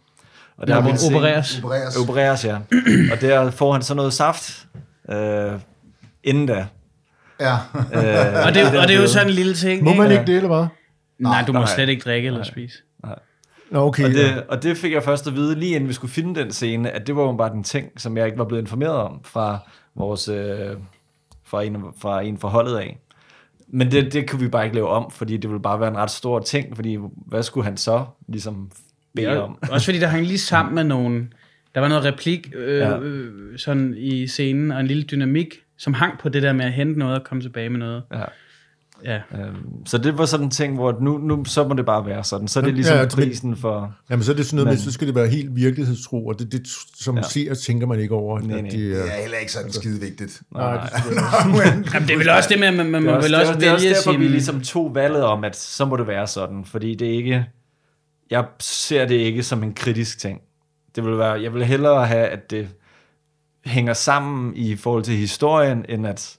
[0.57, 1.59] Og der ja, er opereres.
[1.59, 1.97] Opereres.
[1.97, 2.57] Opereres, ja.
[3.13, 4.67] og der får han så noget saft,
[5.11, 5.53] øh,
[6.25, 6.67] inden da.
[7.41, 7.55] Ja.
[7.75, 9.85] øh, og, det, og det er jo sådan en lille ting.
[9.85, 10.67] Må man ikke det, eller hvad?
[11.19, 12.79] Nej, du må nej, slet ikke drikke eller spise.
[13.05, 13.19] Nej.
[13.71, 14.05] Nå, okay.
[14.05, 16.53] Og det, og det fik jeg først at vide, lige inden vi skulle finde den
[16.53, 19.21] scene, at det var jo bare den ting, som jeg ikke var blevet informeret om
[19.25, 19.59] fra
[19.97, 20.77] vores, øh,
[21.45, 22.99] fra, en, fra en forholdet af.
[23.69, 25.97] Men det, det kunne vi bare ikke lave om, fordi det ville bare være en
[25.97, 28.71] ret stor ting, fordi hvad skulle han så ligesom
[29.15, 29.59] bede ja, om?
[29.71, 31.33] Også fordi der hang lige sammen med nogen,
[31.75, 32.99] der var noget replik øh, ja.
[32.99, 36.73] øh, sådan i scenen, og en lille dynamik, som hang på det der med at
[36.73, 38.03] hente noget og komme tilbage med noget.
[38.13, 38.25] Ja.
[39.07, 39.21] Ja.
[39.35, 42.25] Øhm, så det var sådan en ting, hvor nu, nu så må det bare være
[42.25, 42.49] sådan.
[42.49, 43.95] Så er det ligesom ja, ja, prisen for...
[44.11, 46.39] Jamen så er det sådan noget men, med, så skal det være helt virkeligheedstro, og
[46.39, 47.23] det, det som ja.
[47.23, 48.41] ser, tænker man ikke over.
[48.41, 48.71] Nej, nej.
[48.71, 50.43] Det er heller ikke sådan altså, skide vigtigt.
[50.55, 50.83] Nej, nej.
[50.85, 53.61] Det, Jamen, det er vel også det med, at man, man må vel også vælge
[53.61, 54.21] Det er også derfor, sin...
[54.21, 57.47] vi ligesom tog valget om, at så må det være sådan, fordi det er ikke...
[58.31, 60.41] Jeg ser det ikke som en kritisk ting.
[60.97, 62.69] Det vil være, jeg vil hellere have, at det
[63.65, 66.37] hænger sammen i forhold til historien, end at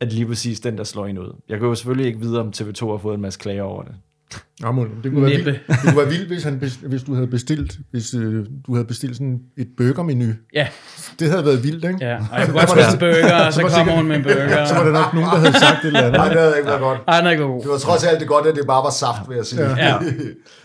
[0.00, 1.40] at lige præcis den, der slår en ud.
[1.48, 3.94] Jeg kan jo selvfølgelig ikke vide, om TV2 har fået en masse klager over det.
[4.60, 7.26] Nå, men det kunne være vildt, det kunne være vildt hvis, han, hvis du havde
[7.26, 10.32] bestilt, hvis øh, du havde bestilt sådan et burgermenu.
[10.54, 10.68] Ja,
[11.18, 11.98] Det havde været vildt, ikke?
[12.00, 12.16] ja.
[12.32, 14.64] Og jeg kunne godt spise en burger, og så var kommer hun med en burger.
[14.68, 16.12] Så var der nok nogen, der havde sagt et eller andet.
[16.12, 16.98] Nej, det havde ikke været godt.
[17.08, 17.62] Ej, den er ikke god.
[17.62, 19.62] Det var trods alt det godt, at det bare var saft, vil jeg sige.
[19.86, 19.94] Ja.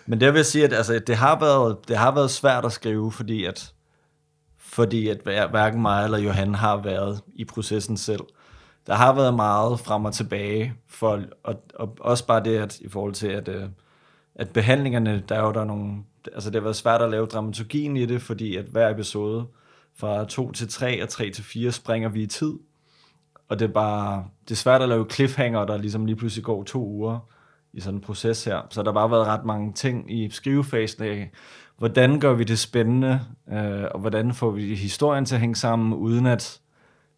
[0.06, 2.72] Men der vil jeg sige, at altså, det, har været, det har været svært at
[2.72, 3.72] skrive, fordi at,
[4.60, 8.22] fordi at hver- hverken mig eller Johan har været i processen selv.
[8.88, 12.89] Der har været meget frem og tilbage, for, og, og også bare det, at i
[12.89, 13.63] forhold til, at, øh,
[14.36, 17.26] at behandlingerne, der er jo der er nogle, altså det har været svært at lave
[17.26, 19.46] dramaturgien i det, fordi at hver episode
[19.98, 22.54] fra 2 til 3 og 3 til 4 springer vi i tid.
[23.50, 26.63] Og det er bare, det er svært at lave cliffhanger, der ligesom lige pludselig går
[26.63, 27.20] to uger
[27.74, 28.67] i sådan en proces her.
[28.70, 31.32] Så der har bare været ret mange ting i skrivefasen af,
[31.78, 33.20] hvordan gør vi det spændende,
[33.52, 36.62] øh, og hvordan får vi historien til at hænge sammen, uden at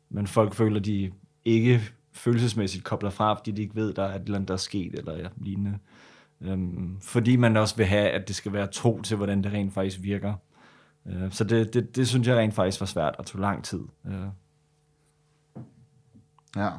[0.09, 1.11] men folk føler, de
[1.45, 1.81] ikke
[2.13, 4.93] følelsesmæssigt kobler fra, fordi de ikke ved, der er et eller andet, der er sket,
[4.93, 5.79] eller ja, lignende.
[6.41, 9.73] Øhm, fordi man også vil have, at det skal være tro til, hvordan det rent
[9.73, 10.33] faktisk virker.
[11.07, 13.81] Øh, så det, det, det synes jeg rent faktisk var svært, og tog lang tid.
[14.07, 14.13] Øh.
[16.55, 16.69] Ja.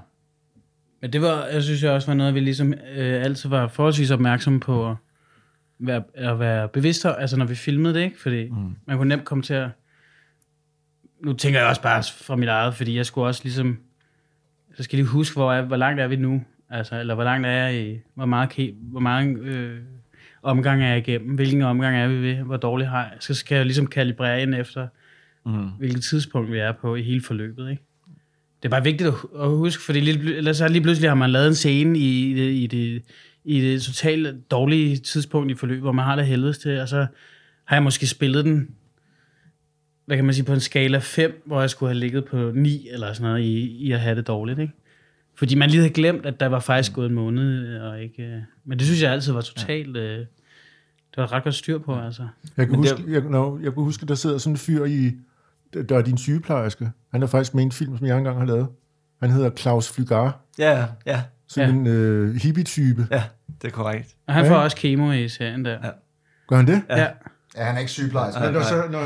[1.01, 4.11] Men det var, jeg synes jeg også var noget, vi ligesom øh, altid var forholdsvis
[4.11, 4.97] opmærksomme på at
[5.79, 8.21] være, at være bevidste, altså når vi filmede det, ikke?
[8.21, 8.77] Fordi mm.
[8.87, 9.69] man kunne nemt komme til at...
[11.25, 13.79] Nu tænker jeg også bare fra mit eget, fordi jeg skulle også ligesom...
[14.77, 16.43] Så skal jeg lige huske, hvor, er, hvor langt er vi nu?
[16.71, 17.99] Altså, eller hvor langt er jeg i...
[18.15, 19.79] Hvor meget, hvor mange øh,
[20.43, 21.35] omgang er jeg igennem?
[21.35, 22.35] Hvilken omgang er vi ved?
[22.35, 23.13] Hvor dårligt har jeg?
[23.21, 24.87] Så skal jeg ligesom kalibrere ind efter,
[25.47, 25.69] Mm.
[25.79, 27.83] hvilket tidspunkt vi er på i hele forløbet, ikke?
[28.63, 31.15] Det er bare vigtigt at, hu- at huske, fordi lige, ellers så lige pludselig har
[31.15, 33.03] man lavet en scene i, i, det, i, det,
[33.45, 37.07] i det totalt dårlige tidspunkt i forløbet, hvor man har det helvedes til, og så
[37.65, 38.69] har jeg måske spillet den,
[40.07, 42.89] hvad kan man sige, på en skala 5, hvor jeg skulle have ligget på 9
[42.93, 44.73] eller sådan noget, i, i at have det dårligt, ikke?
[45.37, 48.23] Fordi man lige havde glemt, at der var faktisk gået en måned, og ikke...
[48.23, 49.97] øh, Men det synes jeg altid var totalt...
[49.97, 50.19] Øh,
[51.17, 52.23] det var ret godt styr på, altså.
[52.57, 55.13] Jeg kan, Men huske, jeg, no, jeg kan huske, der sidder sådan en fyr i,
[55.89, 56.91] der er din sygeplejerske.
[57.13, 58.67] Han er faktisk med i en film, som jeg engang har lavet.
[59.21, 60.41] Han hedder Claus Flygar.
[60.59, 61.81] Ja, ja, Sådan Ja.
[61.81, 63.07] en øh, hippie-type.
[63.11, 63.23] ja,
[63.63, 64.15] det er korrekt.
[64.27, 64.51] Og han Ja.
[64.51, 65.71] får også kemo i serien der.
[65.85, 65.91] Ja.
[66.49, 66.83] Gør han det?
[66.89, 67.01] Ja.
[67.03, 67.09] ja.
[67.57, 68.41] Ja, han er ikke sygeplejerske.
[68.41, 69.01] Når, så, når,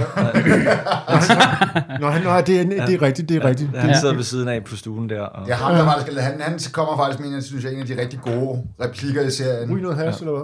[2.01, 3.71] når han, når, det, er, det er rigtigt, det er rigtigt.
[3.79, 4.01] Han Ja.
[4.01, 5.21] sidder ved siden af på stuen der.
[5.21, 7.87] Og, Ja, ham, der faktisk, han, han kommer faktisk med en, synes jeg, en af
[7.87, 9.75] de rigtig gode replikker i serien.
[9.75, 10.43] Ryg noget has, eller hvad?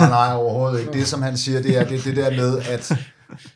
[0.00, 0.92] Nej, nej, overhovedet ikke.
[0.92, 2.92] Det, som han siger, det er det, det der med, at,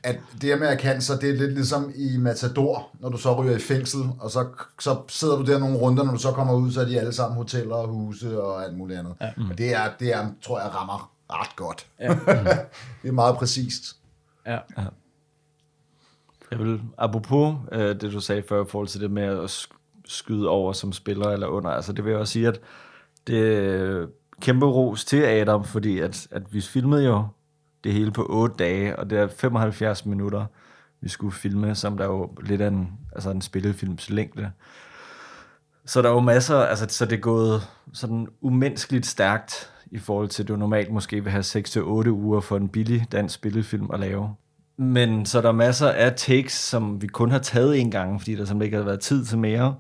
[0.05, 3.43] at det her med at cancer, det er lidt ligesom i Matador, når du så
[3.43, 4.45] ryger i fængsel, og så,
[4.81, 7.13] så sidder du der nogle runder, når du så kommer ud, så er de alle
[7.13, 9.13] sammen hoteller og huse og alt muligt andet.
[9.21, 9.27] Ja.
[9.51, 11.87] Og det er, det er, tror jeg, rammer ret godt.
[12.01, 12.09] Ja.
[13.03, 13.97] det er meget præcist.
[14.47, 14.59] ja.
[16.51, 20.03] Jeg vil, apropos øh, det, du sagde før i forhold til det med at sk-
[20.05, 22.61] skyde over som spiller eller under, altså det vil jeg også sige, at
[23.27, 24.07] det er
[24.41, 27.27] kæmpe ros til Adam, fordi at, at vi filmede jo
[27.85, 30.47] det hele på 8 dage, og det er 75 minutter,
[31.01, 34.51] vi skulle filme, som der er jo lidt af en, altså en spillefilms længde.
[35.87, 40.29] Så der er jo masser, altså så det er gået sådan umenneskeligt stærkt i forhold
[40.29, 44.01] til, at du normalt måske vil have 6-8 uger for en billig dansk spillefilm at
[44.01, 44.35] lave.
[44.79, 48.33] Men så der er masser af takes, som vi kun har taget en gang, fordi
[48.35, 49.75] der simpelthen ikke har været tid til mere.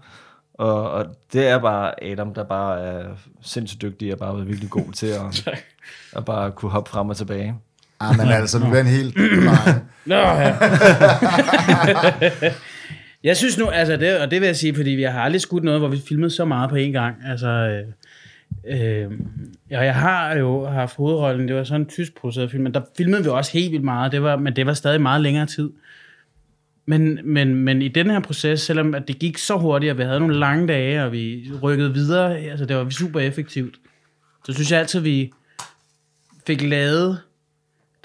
[0.54, 3.04] Og, og det er bare Adam, der bare er
[3.42, 5.48] sindssygt dygtig og bare været virkelig god til at,
[6.16, 7.54] at bare kunne hoppe frem og tilbage.
[8.00, 9.74] Ah, men altså, nu er en helt nej.
[10.06, 10.56] Nå, ja.
[13.24, 15.64] jeg synes nu, altså det, og det vil jeg sige, fordi vi har aldrig skudt
[15.64, 17.16] noget, hvor vi filmede så meget på én gang.
[17.26, 17.92] Altså, øh,
[18.68, 19.12] øh,
[19.70, 22.80] ja, jeg har jo haft hovedrollen, det var sådan en tysk produceret film, men der
[22.96, 25.70] filmede vi også helt vildt meget, det var, men det var stadig meget længere tid.
[26.86, 30.02] Men, men, men i den her proces, selvom at det gik så hurtigt, og vi
[30.02, 33.74] havde nogle lange dage, og vi rykkede videre, altså det var super effektivt,
[34.44, 35.32] så synes jeg altid, vi
[36.46, 37.20] fik lavet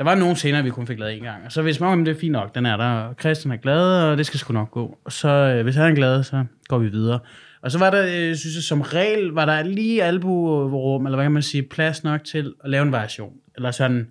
[0.02, 1.46] der var nogle scener, vi kun fik lavet en gang.
[1.46, 4.04] Og så hvis man det er fint nok, den er der, og Christian er glad,
[4.04, 4.98] og det skal sgu nok gå.
[5.06, 7.20] Og så øh, hvis han er glad, så går vi videre.
[7.62, 11.26] Og så var der, øh, synes jeg, som regel, var der lige albuerum, eller hvad
[11.26, 13.34] kan man sige, plads nok til at lave en variation.
[13.56, 14.08] Eller sådan,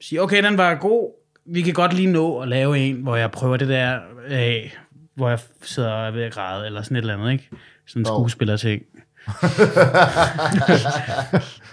[0.00, 1.10] sige, okay, den var god,
[1.46, 4.76] vi kan godt lige nå at lave en, hvor jeg prøver det der af,
[5.14, 7.48] hvor jeg sidder og er ved at græde, eller sådan et eller andet, ikke?
[7.86, 8.82] Sådan en skuespiller-ting.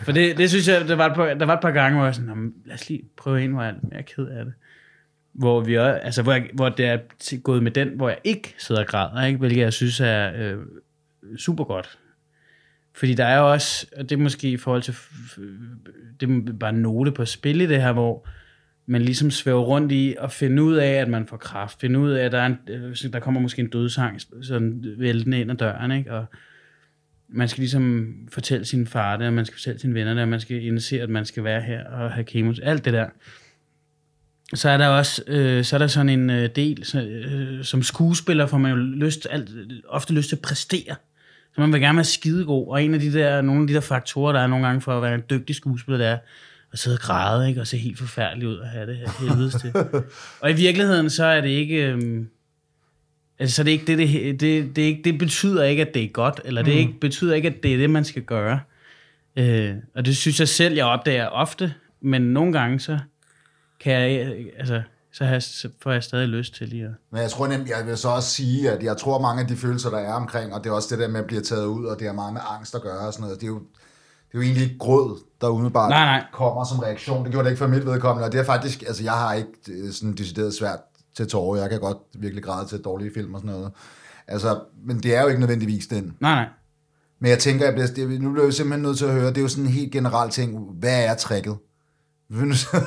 [0.06, 2.06] For det, det synes jeg, der var, et par, der var et par gange, hvor
[2.06, 4.46] jeg sådan, "Nå, men lad os lige prøve en, hvor jeg er mere ked af
[4.46, 4.54] det.
[5.34, 6.98] Hvor, vi er, altså, hvor, jeg, hvor det er
[7.44, 9.40] gået med den, hvor jeg ikke sidder og græder, ikke?
[9.40, 10.58] hvilket jeg synes er øh,
[11.38, 11.98] super godt.
[12.94, 14.96] Fordi der er jo også, og det er måske i forhold til,
[16.20, 18.28] det er bare en note på spil i det her, hvor
[18.86, 21.80] man ligesom svæver rundt i at finde ud af, at man får kraft.
[21.82, 25.40] Finde ud af, at der, er en, øh, der kommer måske en dødsang sådan væltende
[25.42, 25.92] ind ad døren.
[25.92, 26.14] Ikke?
[26.14, 26.26] Og,
[27.34, 30.30] man skal ligesom fortælle sin far det, og man skal fortælle sine venner det, og
[30.30, 33.10] man skal indse, at man skal være her og have kemos, alt det der.
[34.54, 37.84] Så er der også øh, så er der sådan en øh, del, så, øh, som
[37.84, 39.50] skuespiller får man jo lyst, alt,
[39.88, 40.96] ofte lyst til at præstere.
[41.56, 43.80] Så man vil gerne være skidegod, og en af de der, nogle af de der
[43.82, 46.18] faktorer, der er nogle gange for at være en dygtig skuespiller, det er
[46.74, 47.62] at sidde og græde, ikke?
[47.62, 49.74] og se helt forfærdelig ud og have det her helvedes til.
[50.42, 51.76] og i virkeligheden, så er det ikke...
[51.76, 52.26] Øh,
[53.40, 56.04] Altså, så det, er ikke det, det, det, det, ikke, det betyder ikke, at det
[56.04, 58.60] er godt, eller det er ikke, betyder ikke, at det er det, man skal gøre.
[59.36, 63.00] Øh, og det synes jeg selv, jeg opdager ofte, men nogle gange, så
[63.84, 64.82] kan jeg, altså,
[65.14, 66.92] så, har jeg, så får jeg stadig lyst til lige at...
[67.12, 69.56] Men jeg tror nemt, jeg vil så også sige, at jeg tror mange af de
[69.56, 71.86] følelser, der er omkring, og det er også det der med at blive taget ud,
[71.86, 74.34] og det har meget med angst at gøre og sådan noget, det er jo, det
[74.34, 76.26] er jo egentlig ikke gråd, der umiddelbart Nej, nej.
[76.34, 77.24] kommer som reaktion.
[77.24, 79.52] Det gjorde det ikke for mit vedkommende, og det er faktisk, altså jeg har ikke
[79.70, 80.80] øh, sådan decideret svært
[81.18, 81.62] til tårer.
[81.62, 83.72] Jeg kan godt virkelig græde til dårlige film og sådan noget.
[84.28, 86.18] Altså, men det er jo ikke nødvendigvis den.
[86.20, 86.48] Nej, nej.
[87.20, 89.42] Men jeg tænker, jeg bliver, nu bliver jeg simpelthen nødt til at høre, det er
[89.42, 90.60] jo sådan en helt generel ting.
[90.80, 91.58] Hvad er tricket?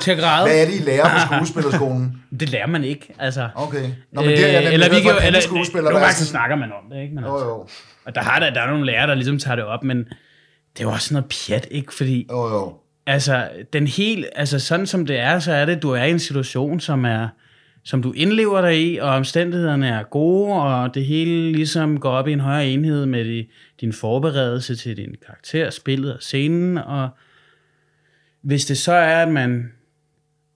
[0.01, 0.47] Til at græde?
[0.47, 2.21] Hvad er det, I lærer på skuespillerskolen?
[2.39, 3.49] Det lærer man ikke, altså.
[3.55, 3.89] Okay.
[4.11, 6.31] Nå, men det er jeg Øh, eller vi kan eller, skuespillere, nogle gange så sådan-
[6.31, 7.15] snakker man om det, ikke?
[7.15, 7.67] Men Jo, altså, jo.
[8.05, 10.79] og der, har der, der er nogle lærere, der ligesom tager det op, men det
[10.79, 11.93] er jo også noget pjat, ikke?
[11.93, 12.73] Fordi, Jo, jo.
[13.07, 16.19] altså, den helt, altså sådan som det er, så er det, du er i en
[16.19, 17.27] situation, som er,
[17.83, 22.27] som du indlever dig i, og omstændighederne er gode, og det hele ligesom går op
[22.27, 23.45] i en højere enhed med de,
[23.81, 27.09] din forberedelse til din karakter, spillet og scenen, og
[28.45, 29.71] hvis det så er, at man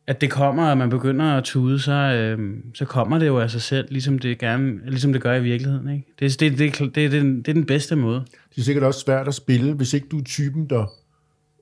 [0.08, 3.52] at det kommer, og man begynder at tude, så, øh, så kommer det jo af
[3.52, 5.90] sig selv, ligesom det, gerne, ligesom det gør i virkeligheden.
[5.90, 6.06] Ikke?
[6.20, 8.20] Det, det, det, det, det, er den, det er den bedste måde.
[8.50, 10.86] Det er sikkert også svært at spille, hvis ikke du er typen, der...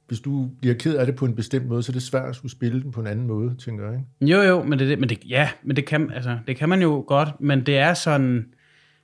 [0.07, 2.35] Hvis du bliver ked af det på en bestemt måde, så er det svært at
[2.35, 3.93] skulle spille den på en anden måde, tænker jeg.
[4.21, 4.33] Ikke?
[4.33, 6.81] Jo, jo, men det, det- men det, ja, men det kan, altså, det kan man
[6.81, 8.45] jo godt, men det er sådan,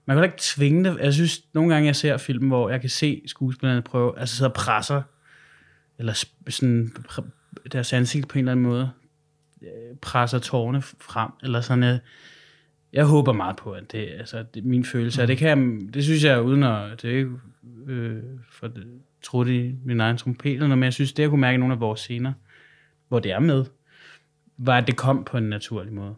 [0.08, 0.98] man kan ikke tvinge det.
[1.02, 4.50] Jeg synes, nogle gange jeg ser film, hvor jeg kan se skuespillerne prøve, altså sidde
[4.50, 5.02] og presser,
[5.98, 6.92] eller sådan,
[7.72, 8.92] deres ansigt på en eller anden måde,
[9.62, 12.00] øh, presser tårne frem, eller sådan, jeg,
[12.94, 16.04] jeg håber meget på, at det, altså, det er min følelse, og det kan det
[16.04, 17.32] synes jeg, uden at, det er ikke
[17.88, 18.88] øh, for det,
[19.22, 21.58] trudt i min egen trompet, eller noget, men jeg synes, det jeg kunne mærke i
[21.58, 22.34] nogle af vores scener,
[23.08, 23.66] hvor det er med,
[24.58, 26.16] var, at det kom på en naturlig måde.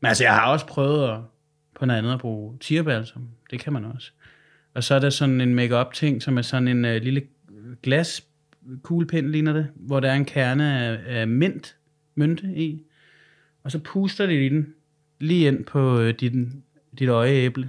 [0.00, 1.20] Men altså, jeg har også prøvet at,
[1.74, 3.28] på noget andet at bruge tierbalsam.
[3.50, 4.10] Det kan man også.
[4.74, 7.22] Og så er der sådan en make-up ting, som er sådan en øh, lille
[7.82, 8.24] glas
[8.82, 11.76] kuglepind, ligner det, hvor der er en kerne af, af mint,
[12.14, 12.82] mynte i.
[13.64, 14.66] Og så puster det i den
[15.20, 16.32] lige ind på uh, dit,
[16.98, 17.68] dit øjeæble.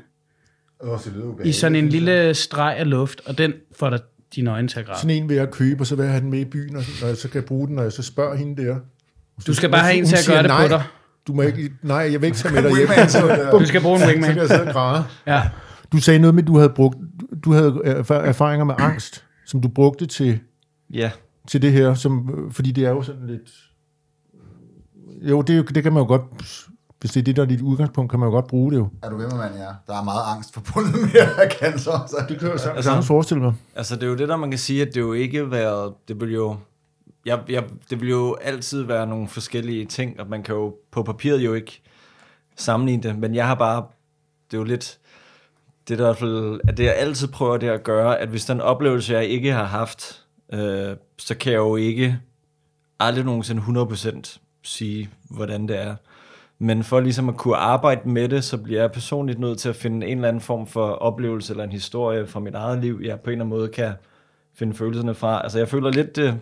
[0.84, 1.55] Åh, det lyder I ubehageligt.
[1.58, 3.97] sådan en lille streg af luft, og den får der
[4.36, 4.99] dine øjne til at græde.
[4.99, 6.84] Sådan en vil jeg købe, og så vil jeg have den med i byen, og
[6.84, 8.77] så, når jeg så kan jeg bruge den, når jeg så spørger hende der.
[9.47, 10.84] Du skal bare have en til at gøre det nej, på dig.
[11.27, 12.88] Du må ikke, nej, jeg vil ikke tage med dig hjem.
[13.10, 13.49] Så.
[13.60, 14.29] Du skal bruge en Så wingman.
[14.29, 15.03] kan jeg sidde og græde.
[15.27, 15.41] Ja.
[15.91, 16.97] Du sagde noget med, at du havde, brugt,
[17.43, 20.39] du havde erf- erfaringer med angst, som du brugte til,
[20.93, 21.12] Ja,
[21.48, 23.50] til det her, som, fordi det er jo sådan lidt...
[25.30, 26.21] Jo, det, det kan man jo godt...
[27.00, 28.88] Hvis det er det, der er dit udgangspunkt, kan man jo godt bruge det jo.
[29.04, 29.67] Er du ved med, man ja.
[29.88, 32.06] Der er meget angst forbundet med at cancer.
[32.08, 32.15] Så.
[32.30, 33.54] Det kan jeg Altså- sagtens forestille mig.
[33.76, 36.21] altså det er jo det, der man kan sige, at det jo ikke været, det
[36.21, 36.56] vil jo,
[37.26, 41.04] jeg, jeg, det vil jo altid være nogle forskellige ting, og man kan jo på
[41.04, 41.82] papiret jo ikke
[42.56, 43.86] sammenligne det, men jeg har bare,
[44.52, 44.98] det er jo lidt,
[45.88, 48.45] det er i hvert fald, at det jeg altid prøver det at gøre, at hvis
[48.45, 52.19] den oplevelse, jeg ikke har haft, øh, så kan jeg jo ikke
[52.99, 55.95] aldrig nogensinde 100% sige, hvordan det er.
[56.60, 59.75] Men for ligesom at kunne arbejde med det, så bliver jeg personligt nødt til at
[59.75, 63.19] finde en eller anden form for oplevelse eller en historie fra mit eget liv, jeg
[63.19, 63.93] på en eller anden måde kan
[64.53, 65.43] finde følelserne fra.
[65.43, 66.39] Altså jeg føler lidt det,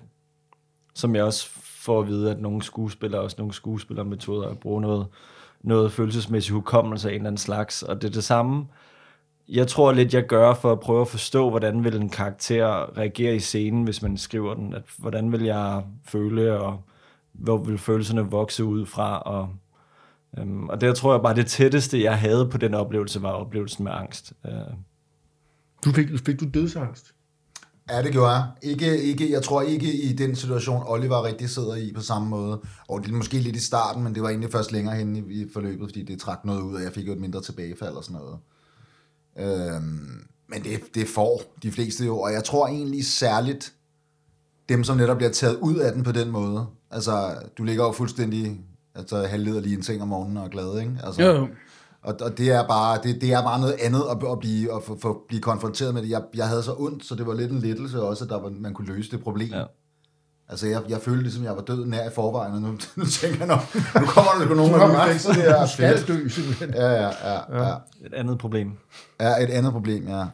[0.94, 1.50] som jeg også
[1.84, 5.08] får at vide, at nogle skuespillere, også nogle skuespillermetoder, bruger noget,
[5.62, 7.84] noget følelsesmæssig hukommelse af en eller anden slags.
[7.84, 8.66] Og det er det samme,
[9.50, 13.36] jeg tror lidt, jeg gør for at prøve at forstå, hvordan vil en karakter reagere
[13.36, 14.74] i scenen, hvis man skriver den.
[14.74, 16.82] At, hvordan vil jeg føle, og
[17.34, 19.20] hvor vil følelserne vokse ud fra.
[19.20, 19.50] Og,
[20.38, 23.84] øhm, og det tror jeg bare, det tætteste, jeg havde på den oplevelse, var oplevelsen
[23.84, 24.34] med angst.
[24.46, 24.52] Øh,
[25.86, 27.14] Du fik, fik du dødsangst?
[27.90, 28.48] Ja, det gjorde jeg.
[28.62, 32.62] Ikke, ikke, jeg tror ikke i den situation, Oliver rigtig sidder i på samme måde.
[32.88, 35.20] Og det er måske lidt i starten, men det var egentlig først længere hen i,
[35.20, 38.04] i forløbet, fordi det trak noget ud, og jeg fik jo et mindre tilbagefald og
[38.04, 38.38] sådan noget.
[39.40, 43.74] Øhm, men det, det får de fleste jo, og jeg tror egentlig særligt
[44.70, 46.66] dem, som netop bliver taget ud af den på den måde.
[46.92, 48.62] Altså, du ligger jo fuldstændig
[48.96, 50.98] altså, halvleder lige en seng om morgenen og er glad, ikke?
[51.04, 51.48] Altså, Jo, jo.
[52.02, 54.84] og, og det er bare det, det er bare noget andet at, at blive at
[54.84, 56.10] få, få, blive konfronteret med det.
[56.10, 58.50] Jeg, jeg havde så ondt, så det var lidt en lettelse også, at der var,
[58.50, 59.50] man kunne løse det problem.
[59.50, 59.64] Ja.
[60.54, 63.38] Altså, jeg, jeg følte ligesom, jeg var død nær i forvejen, og nu, nu tænker
[63.38, 63.56] jeg, nå,
[64.02, 65.12] nu kommer der nogen, der ret.
[65.12, 65.62] fikser det her.
[65.62, 66.70] Du skal dø, simpelthen.
[66.70, 67.76] Ja, ja, ja, ja.
[68.06, 68.72] et andet problem.
[69.20, 70.26] Ja, et andet problem, ja.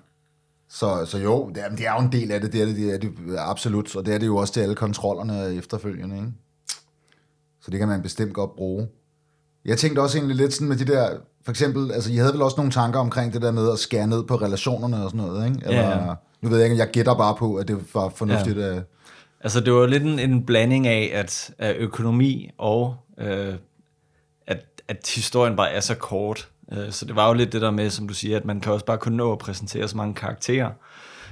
[0.69, 2.75] Så, så jo, det er, det er jo en del af det, det er det,
[2.75, 6.31] det er det absolut, og det er det jo også til alle kontrollerne efterfølgende, ikke?
[7.61, 8.87] Så det kan man bestemt godt bruge.
[9.65, 11.09] Jeg tænkte også egentlig lidt sådan med de der,
[11.43, 14.07] for eksempel, altså I havde vel også nogle tanker omkring det der med at skære
[14.07, 15.59] ned på relationerne og sådan noget, ikke?
[15.65, 16.13] Eller, Ja.
[16.41, 18.57] Nu ved jeg ikke, jeg gætter bare på, at det var fornuftigt.
[18.57, 18.75] Ja.
[18.75, 18.83] At,
[19.41, 23.55] Altså, det var lidt en, en blanding af, at, af økonomi og øh,
[24.47, 26.49] at, at historien bare er så kort.
[26.71, 28.73] Øh, så det var jo lidt det der med, som du siger, at man kan
[28.73, 30.71] også bare kun nå at præsentere så mange karakterer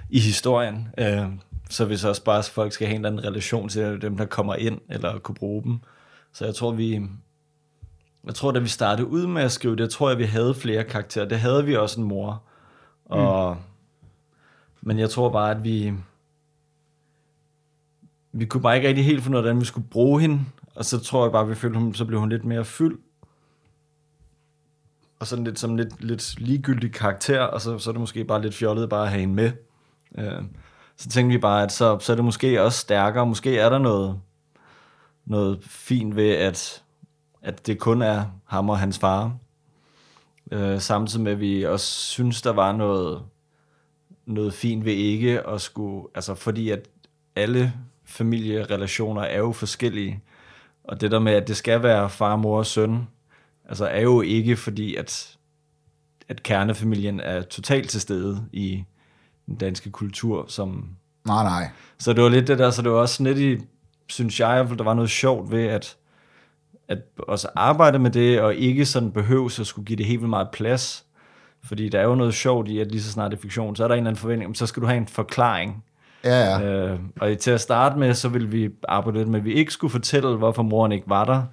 [0.09, 0.87] i historien.
[0.97, 1.25] Øh,
[1.69, 4.55] så hvis også bare folk skal have en eller anden relation til dem, der kommer
[4.55, 5.79] ind, eller kunne bruge dem.
[6.33, 7.01] Så jeg tror, vi...
[8.25, 10.55] Jeg tror, da vi startede ud med at skrive det, jeg tror jeg, vi havde
[10.55, 11.25] flere karakterer.
[11.25, 12.43] Det havde vi også en mor.
[13.05, 13.61] Og, mm.
[14.81, 15.93] Men jeg tror bare, at vi,
[18.31, 20.39] vi kunne bare ikke rigtig helt finde ud af, hvordan vi skulle bruge hende.
[20.75, 23.01] Og så tror jeg bare, at vi følte, hun, så blev hun lidt mere fyldt.
[25.19, 28.41] Og sådan lidt som lidt, lidt ligegyldig karakter, og så, så er det måske bare
[28.41, 29.51] lidt fjollet bare at have hende med.
[30.17, 30.43] Øh,
[30.97, 33.25] så tænkte vi bare, at så, så er det måske også stærkere.
[33.25, 34.19] Måske er der noget,
[35.25, 36.83] noget fint ved, at,
[37.41, 39.37] at det kun er ham og hans far.
[40.51, 43.21] Øh, samtidig med, at vi også synes, der var noget,
[44.25, 46.89] noget fint ved ikke at skulle, altså fordi at
[47.35, 47.73] alle
[48.07, 50.23] familierelationer er jo forskellige,
[50.83, 53.07] og det der med, at det skal være far, mor og søn,
[53.69, 55.37] altså er jo ikke fordi, at,
[56.27, 58.83] at kernefamilien er totalt til stede i
[59.45, 60.89] den danske kultur, som
[61.25, 61.69] nej, nej.
[61.97, 63.57] så det var lidt det der, så det var også lidt i,
[64.07, 65.97] synes jeg, at der var noget sjovt ved, at,
[66.87, 70.29] at også arbejde med det, og ikke sådan behøves at skulle give det helt vildt
[70.29, 71.03] meget plads.
[71.63, 73.83] Fordi der er jo noget sjovt i, at lige så snart det er fiktion, så
[73.83, 75.83] er der en eller anden forventning, så skal du have en forklaring.
[76.23, 76.63] Ja, ja.
[76.63, 79.71] Øh, og til at starte med, så ville vi arbejde lidt med, at vi ikke
[79.71, 81.43] skulle fortælle, hvorfor moren ikke var der,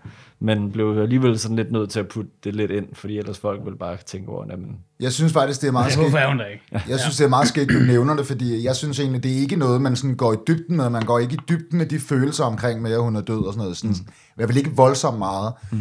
[0.40, 3.60] men blev alligevel sådan lidt nødt til at putte det lidt ind, fordi ellers folk
[3.64, 6.10] ville bare tænke over, jamen, Jeg synes faktisk, det er meget skægt.
[6.10, 6.64] Hvorfor hun der ikke?
[6.88, 9.36] Jeg synes, det er meget skægt, du nævner det, fordi jeg synes egentlig, det er
[9.36, 10.90] ikke noget, man sådan går i dybden med.
[10.90, 13.52] Man går ikke i dybden med de følelser omkring med, at hun er død og
[13.52, 13.76] sådan noget.
[13.76, 14.12] Sådan, mm.
[14.12, 15.52] I hvert fald ikke voldsomt meget.
[15.72, 15.78] Mm.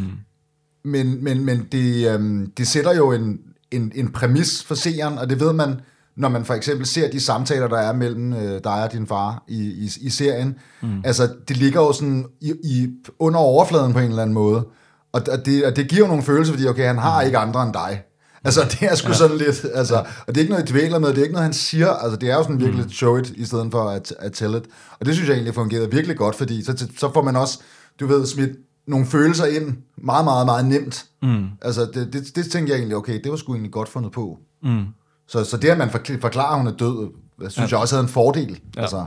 [0.84, 3.40] Men, men, men det, øhm, det sætter jo en,
[3.72, 5.82] en, en præmis for seeren, og det ved man,
[6.18, 9.44] når man for eksempel ser de samtaler, der er mellem øh, dig og din far
[9.48, 10.56] i, i, i serien.
[10.82, 11.02] Mm.
[11.04, 14.68] Altså, det ligger jo sådan i, i, under overfladen på en eller anden måde.
[15.14, 17.64] Og, og, det, og det giver jo nogle følelser, fordi okay, han har ikke andre
[17.64, 18.04] end dig.
[18.44, 19.14] Altså, det er sgu ja.
[19.14, 21.44] sådan lidt, altså, og det er ikke noget, I dvæler med, det er ikke noget,
[21.46, 22.92] han siger, altså, det er jo sådan virkelig mm.
[22.92, 24.64] show it, i stedet for at, at tell it.
[25.00, 27.60] Og det synes jeg egentlig fungerede virkelig godt, fordi så, så får man også,
[28.00, 28.52] du ved, smidt
[28.88, 31.06] nogle følelser ind, meget, meget, meget nemt.
[31.22, 31.46] Mm.
[31.62, 34.38] Altså, det, det, det tænkte jeg egentlig, okay, det var sgu egentlig godt fundet på.
[34.64, 34.86] Mm.
[35.34, 37.10] Så, så det, at man forkl- forklarer, at hun er død,
[37.50, 37.76] synes ja.
[37.76, 38.60] jeg også havde en fordel.
[38.76, 38.82] Ja.
[38.82, 39.06] Altså,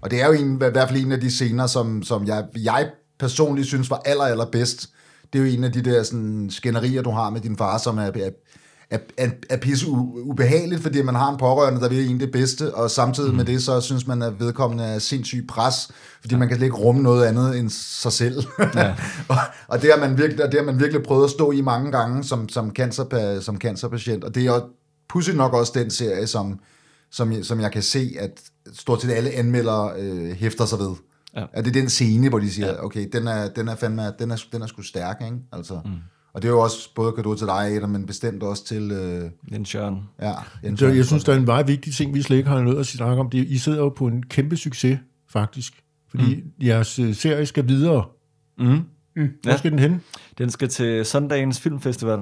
[0.00, 2.44] og det er jo en, i hvert fald en af de scener, som, som jeg,
[2.56, 4.88] jeg personligt synes var aller, aller bedst.
[5.32, 7.98] Det er jo en af de der sådan, skænderier, du har med din far, som
[7.98, 8.30] er, er,
[8.90, 12.74] er, er, er pisse ubehageligt, fordi man har en pårørende, der vil en det bedste,
[12.74, 13.36] og samtidig mm.
[13.36, 16.38] med det, så synes man, at vedkommende er sindssygt pres, fordi ja.
[16.38, 18.42] man kan slet ikke rumme noget andet end sig selv.
[18.74, 18.94] Ja.
[19.28, 19.36] og,
[19.68, 21.92] og, det har man virkelig, og det har man virkelig prøvet at stå i mange
[21.92, 24.60] gange som, som, cancer, som cancerpatient, og det er jo
[25.10, 26.60] pudsigt nok også den serie, som,
[27.10, 28.40] som, som jeg kan se, at
[28.72, 30.94] stort set alle anmeldere øh, hæfter sig ved.
[31.36, 31.44] Ja.
[31.52, 32.84] At det er den scene, hvor de siger, ja.
[32.84, 35.36] okay, den er, den er fandme, den er, den er sgu stærk, ikke?
[35.52, 35.90] Altså, mm.
[36.32, 38.90] Og det er jo også både kado til dig, Adam, men bestemt også til...
[38.92, 40.02] Øh, Jens Jørgen.
[40.22, 40.32] Ja,
[40.64, 42.78] Jens Så jeg synes, der er en meget vigtig ting, vi slet ikke har noget
[42.78, 43.30] at snakke om.
[43.30, 45.84] Det, I sidder jo på en kæmpe succes, faktisk.
[46.10, 46.66] Fordi mm.
[46.66, 48.04] jeres øh, serie skal videre.
[48.58, 48.66] Mm.
[48.66, 49.28] Mm.
[49.42, 49.56] Hvor Ja.
[49.56, 50.00] skal den hen?
[50.38, 52.18] Den skal til Sundagens Filmfestival.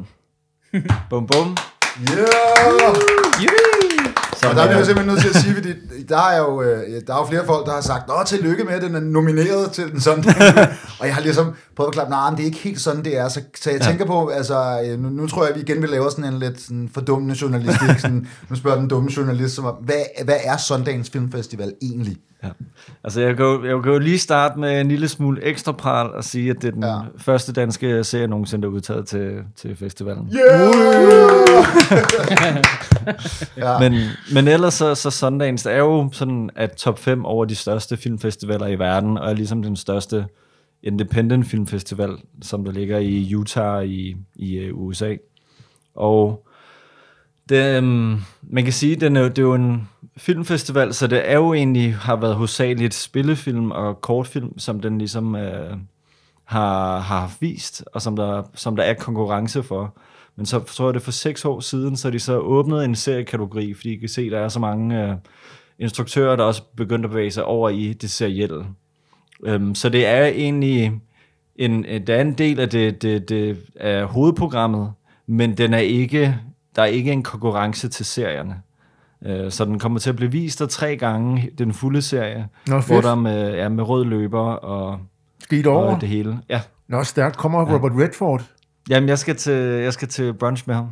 [1.11, 1.57] bum bum.
[2.11, 3.79] Yeah!
[4.41, 5.73] Så Og der er jeg simpelthen nødt til at sige, fordi
[6.09, 8.73] der er jo, øh, der er jo flere folk, der har sagt, Nå, tillykke med,
[8.73, 10.25] at den er nomineret til den sådan.
[11.01, 13.29] og jeg har ligesom prøvet at klappe, nej, det er ikke helt sådan, det er.
[13.29, 13.87] Så, så jeg ja.
[13.87, 16.39] tænker på, altså, øh, nu, nu tror jeg, at vi igen vil lave sådan en
[16.39, 17.99] lidt sådan fordummende journalistik.
[17.99, 22.17] Sådan, nu spørger den dumme journalist, som, hvad, hvad er Sundagens Filmfestival egentlig?
[22.45, 22.49] Ja.
[23.05, 26.11] Altså, jeg kan, jo, jeg kan jo lige starte med en lille smule ekstra pral
[26.11, 26.99] og sige, at det er den Ja.
[27.19, 30.33] første danske serie nogensinde, der er udtaget til, til festivalen.
[30.37, 30.73] Yeah!
[33.57, 33.79] ja.
[33.79, 34.01] Men,
[34.35, 38.67] men ellers så, så Sundance er jo sådan at top 5 over de største filmfestivaler
[38.67, 40.27] i verden, og er ligesom den største
[40.83, 42.11] independent filmfestival,
[42.43, 45.15] som der ligger i Utah i, i uh, USA.
[45.95, 46.47] Og
[47.49, 51.53] det, øhm, man kan sige, er, det er jo en filmfestival, så det er jo
[51.53, 55.77] egentlig har været hovedsageligt spillefilm og kortfilm, som den ligesom øh,
[56.45, 59.99] har, har vist, og som der, som der er konkurrence for.
[60.37, 62.95] Men så tror jeg, det er for seks år siden, så de så åbnet en
[62.95, 65.15] seriekategori, fordi I kan se, der er så mange øh,
[65.79, 68.67] instruktører, der også begyndte at bevæge sig over i det serielle.
[69.45, 70.93] Øhm, så det er egentlig
[71.57, 74.93] en, øh, der er en del af det, det, det af hovedprogrammet,
[75.27, 76.37] men den er ikke,
[76.77, 78.63] der er ikke en konkurrence til serierne.
[79.27, 82.81] Øh, så den kommer til at blive vist der tre gange, den fulde serie, Nå,
[82.81, 84.99] hvor der med, er med rød løber og,
[85.41, 85.95] Skal I derover?
[85.95, 86.39] og det hele.
[86.49, 86.61] Ja.
[86.89, 87.37] Nå, stærkt.
[87.37, 88.43] Kommer Robert Redford?
[88.91, 90.89] Jamen, jeg skal til, jeg skal til brunch med ham.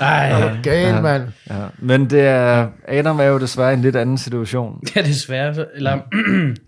[0.00, 1.22] Ej, Gal, mand.
[1.50, 1.54] Ja.
[1.78, 4.80] Men det er, Adam er jo desværre i en lidt anden situation.
[4.80, 5.54] det er desværre.
[5.54, 5.98] så- Eller,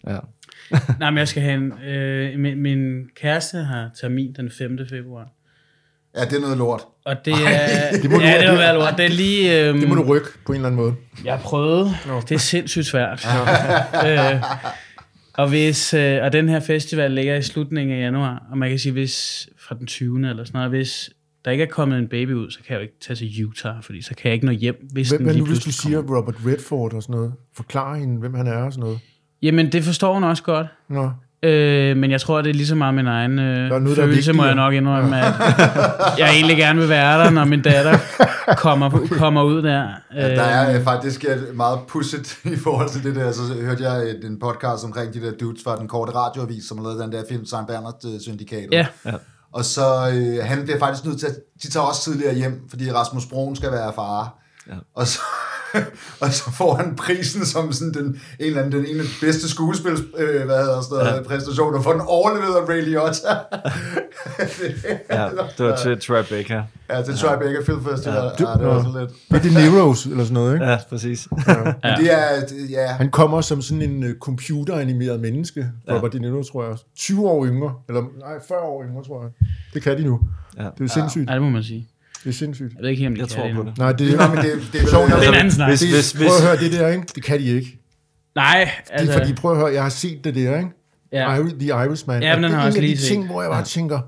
[0.07, 0.18] Ja.
[1.01, 1.72] nej, men jeg skal have en...
[1.88, 4.78] Øh, min, min kæreste har termin den 5.
[4.90, 5.26] februar.
[6.17, 6.81] Ja, det er noget lort.
[7.05, 7.93] Og det er...
[8.03, 8.95] det må du- ja, det må være lort.
[8.97, 9.69] Det er lige...
[9.69, 10.95] Øhm, Det må du rykke på en eller anden måde.
[11.25, 11.91] Jeg har prøvet.
[12.29, 13.27] Det er sindssygt svært.
[14.07, 14.43] øh,
[15.35, 18.79] og, hvis, øh, og den her festival ligger i slutningen af januar, og man kan
[18.79, 20.31] sige, hvis fra den 20.
[20.31, 21.11] eller sådan noget, hvis
[21.45, 23.75] der ikke er kommet en baby ud, så kan jeg jo ikke tage til Utah,
[23.83, 26.01] fordi så kan jeg ikke nå hjem, hvis Hvem den lige nu, hvis du siger
[26.03, 26.17] kommer.
[26.19, 27.33] Robert Redford og sådan noget?
[27.57, 28.99] Forklar hende, hvem han er og sådan noget.
[29.43, 30.67] Jamen, det forstår hun også godt.
[30.89, 31.11] Nå,
[31.43, 34.07] Øh, men jeg tror, det er lige så meget min egen øh, noget, der er
[34.07, 34.55] følelse, må jeg vigtigere.
[34.55, 35.34] nok indrømme, at
[36.18, 37.99] jeg egentlig gerne vil være der, når min datter
[38.57, 39.88] kommer, kommer ud der.
[40.14, 43.32] Ja, der er øh, faktisk et meget pusset i forhold til det der.
[43.32, 46.78] Så hørte jeg et- en podcast omkring de der dudes fra den korte radioavis, som
[46.78, 48.72] har lavet den der film, Sankt Bernard øh, Syndikatet.
[48.72, 48.86] Ja.
[49.53, 52.93] Og så øh, han bliver faktisk nødt til at, de tager også tidligere hjem, fordi
[52.93, 54.38] Rasmus Broen skal være far.
[54.68, 54.72] Ja.
[54.97, 55.18] Og så,
[56.20, 60.01] og så får han prisen som sådan den, en eller anden, den ene bedste skuespils,
[60.18, 61.23] øh, hvad hedder sådan noget, ja.
[61.23, 63.29] præstationer, for den overlevede af Ray Liotta.
[65.11, 66.62] Ja, det var til Tribeca.
[66.91, 68.14] ja, til Tribeca Film Festival.
[68.16, 69.11] Ja, du- ja, det var sådan lidt.
[69.45, 70.66] det er De Neros eller sådan noget, ikke?
[70.66, 71.29] Ja, præcis.
[71.31, 71.47] Men
[71.99, 76.43] det er, det- ja, Han kommer som sådan en uh, computeranimeret menneske, Robert De Niro,
[76.43, 76.77] tror jeg.
[76.97, 79.31] 20 år yngre, eller nej, 40 år yngre, tror jeg.
[79.75, 80.20] Det kan de nu.
[80.59, 80.64] Ja.
[80.79, 81.29] Det er sindssygt.
[81.31, 81.89] Ja, det må man sige.
[82.25, 82.73] Det er sindssygt.
[82.75, 83.79] Jeg ved ikke helt, om de Jeg kan tror det på det.
[83.79, 85.68] Nej, det, Nå, men det, det er Sjovt, Det er en anden snak.
[85.68, 87.05] Hvis, det, hvis, hvis, prøv at høre det der, ikke?
[87.14, 87.79] Det kan de ikke.
[88.35, 89.12] Nej, Det altså...
[89.12, 90.70] er fordi, prøv at høre, jeg har set det der, ikke?
[91.12, 91.37] ja.
[91.37, 92.23] Iri- The Irishman.
[92.23, 93.09] Ja, men den det har er jeg også en af lige de set.
[93.09, 94.01] ting, hvor jeg bare tænker,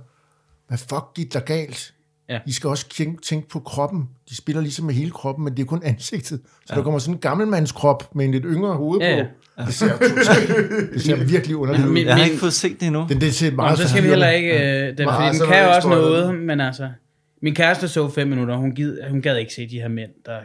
[0.68, 1.94] hvad fuck gik der galt?
[2.28, 2.38] Ja.
[2.46, 4.08] I skal også tænke, tænke på kroppen.
[4.30, 6.40] De spiller ligesom med hele kroppen, men det er kun ansigtet.
[6.66, 9.28] Så der kommer sådan en gammelmandskrop med en lidt yngre hoved Ja, på.
[9.66, 11.92] Det ser, totalt- det ser virkelig underligt ud.
[11.92, 13.06] min- jeg har ikke fået set det endnu.
[13.08, 14.52] Den, det ser Nå, meget så skal vi heller ikke...
[14.52, 16.88] Øh, den, Nej, den kan jo også noget, men altså...
[17.44, 20.38] Min kæreste så fem minutter, hun, gid, hun gad ikke se de her mænd, der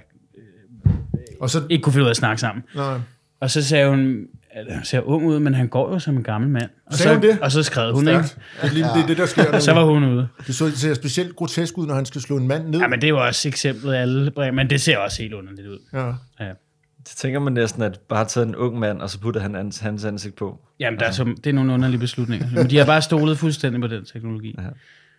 [1.40, 2.64] Og så, ikke kunne finde ud af at snakke sammen.
[2.76, 3.00] nej,
[3.40, 6.24] Og så sagde hun, at han ser ung ud, men han går jo som en
[6.24, 6.70] gammel mand.
[6.86, 7.40] Og Sagde så, hun det?
[7.42, 8.20] Og så skrev hun, ikke?
[8.20, 8.30] Det
[8.62, 9.52] er, lige, det det, der sker.
[9.56, 10.28] Og så var hun ude.
[10.48, 12.80] Det så, det ser specielt grotesk ud, når han skal slå en mand ned.
[12.80, 15.80] Ja, men det var også eksemplet af alle, men det ser også helt underligt ud.
[15.94, 16.06] Ja.
[16.46, 16.54] Ja.
[17.08, 19.80] Så tænker man næsten, at bare tage en ung mand, og så putte han hans,
[19.80, 20.60] hans ansigt på.
[20.80, 22.48] Jamen, der er, så, det er nogle underlige beslutninger.
[22.56, 24.56] Men de har bare stolet fuldstændig på den teknologi.
[24.58, 24.64] Ja.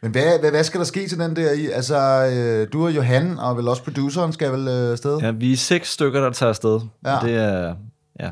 [0.03, 1.66] Men hvad, hvad, hvad skal der ske til den der i?
[1.66, 1.96] Altså,
[2.32, 5.18] øh, du og Johan, og vel også produceren, skal vel øh, afsted?
[5.18, 6.80] Ja, vi er seks stykker, der tager afsted.
[7.05, 7.11] Ja.
[7.12, 7.18] Ja.
[7.26, 7.74] Det er,
[8.20, 8.30] ja,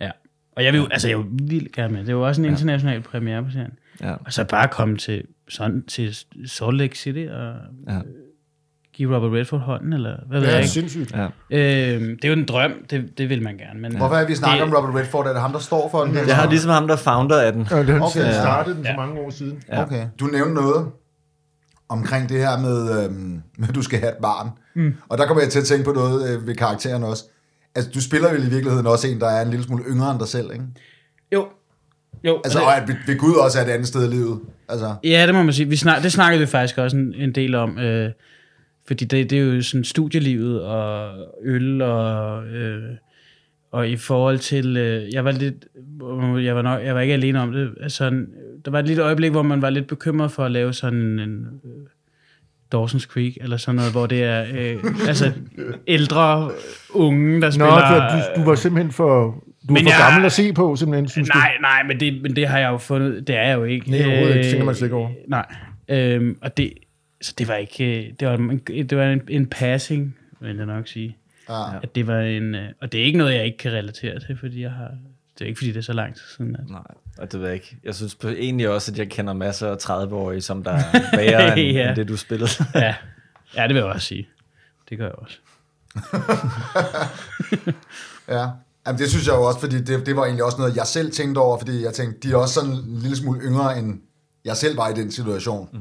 [0.00, 0.10] ja.
[0.56, 2.00] Og jeg vil, jo- altså, jeg vil vildt gerne med.
[2.00, 3.72] Det er jo også en international premiere på serien.
[4.00, 7.54] ja, Og så bare komme til, sådan, til Salt Lake City og
[7.88, 7.98] ja,
[8.94, 10.70] give Robert Redford hånden, eller hvad ved Det jeg er ikke.
[10.70, 11.12] sindssygt.
[11.12, 11.24] ja.
[11.24, 13.80] Øhm, det er jo en drøm, det, det vil man gerne.
[13.80, 15.26] Men, Hvorfor er vi snakker Det- om Robert Redford?
[15.26, 16.14] Er det ham, der står for den?
[16.16, 17.66] Jeg har ligesom ham, der founder af den.
[17.70, 18.20] Ja, det, han Okay.
[18.20, 18.32] okay.
[18.32, 18.96] startede den for Ja.
[18.96, 19.62] mange år siden.
[19.68, 19.82] Ja.
[19.82, 20.06] Okay.
[20.20, 20.86] Du nævnte noget
[21.88, 24.48] omkring det her med, øhm, med at du skal have et barn.
[24.74, 24.94] Mm.
[25.08, 27.24] Og der kommer jeg til at tænke på noget øh, ved karakteren også.
[27.74, 30.18] Altså, du spiller vel i virkeligheden også en, der er en lille smule yngre end
[30.18, 30.64] dig selv, ikke?
[31.32, 31.46] Jo.
[32.24, 34.40] Jo, Altså, og og at ved, ved Gud også er et andet sted i livet.
[34.68, 35.68] Altså, Ja, det må man sige.
[35.68, 37.78] Vi snak, det snakkede vi faktisk også en, en del om.
[37.78, 38.10] Øh,
[38.86, 41.10] fordi det, det er jo sådan studielivet og
[41.44, 42.46] øl og...
[42.46, 42.82] Øh,
[43.72, 44.76] og i forhold til...
[44.76, 45.54] Øh, jeg var lidt...
[46.44, 47.70] Jeg var, nok, jeg var ikke alene om det.
[47.80, 48.10] Altså,
[48.64, 51.38] der var et lille øjeblik, hvor man var lidt bekymret for at lave sådan en...
[51.64, 51.70] Øh,
[52.74, 55.32] Dawson's Creek, eller sådan noget, hvor det er øh, altså
[55.86, 56.50] ældre
[56.90, 58.32] unge, der Nå, spiller...
[58.34, 59.34] du, du var simpelthen for, du
[59.68, 62.36] var Men for jeg- gammel at se på, simpelthen, synes Nej, nej, men det, men
[62.36, 63.90] det har jeg jo fundet, det er jeg jo ikke.
[63.90, 64.38] Nej, overhovedet ikke.
[64.46, 65.10] Øh, Tænker man slet ikke over.
[65.28, 65.46] Nej,
[65.88, 66.72] øhm, og det,
[67.24, 70.66] så det var ikke, øh, det var, en, det var en, en passing, vil jeg
[70.66, 71.16] nok sige.
[71.48, 71.80] ja.
[71.82, 74.36] At det var en, øh, og det er ikke noget, jeg ikke kan relatere til,
[74.38, 74.90] fordi jeg har,
[75.38, 76.56] det er ikke fordi, det er så lang tid siden.
[76.56, 76.80] At, Nej,
[77.18, 77.76] og det ved jeg ikke.
[77.84, 80.82] Jeg synes på- egentlig også, at jeg kender masser af 30-årige, som der er
[81.16, 81.88] værre end, Ja.
[81.88, 82.50] end det, du spillede.
[82.74, 82.94] ja.
[83.56, 84.28] ja, det vil jeg også sige.
[84.90, 85.38] Det gør jeg også.
[88.28, 88.48] Ja.
[88.86, 91.12] Jamen, det synes jeg jo også, fordi det, det var egentlig også noget, jeg selv
[91.12, 94.00] tænkte over, fordi jeg tænkte, de er også sådan en lille smule yngre, end
[94.44, 95.68] jeg selv var i den situation.
[95.72, 95.80] Mm.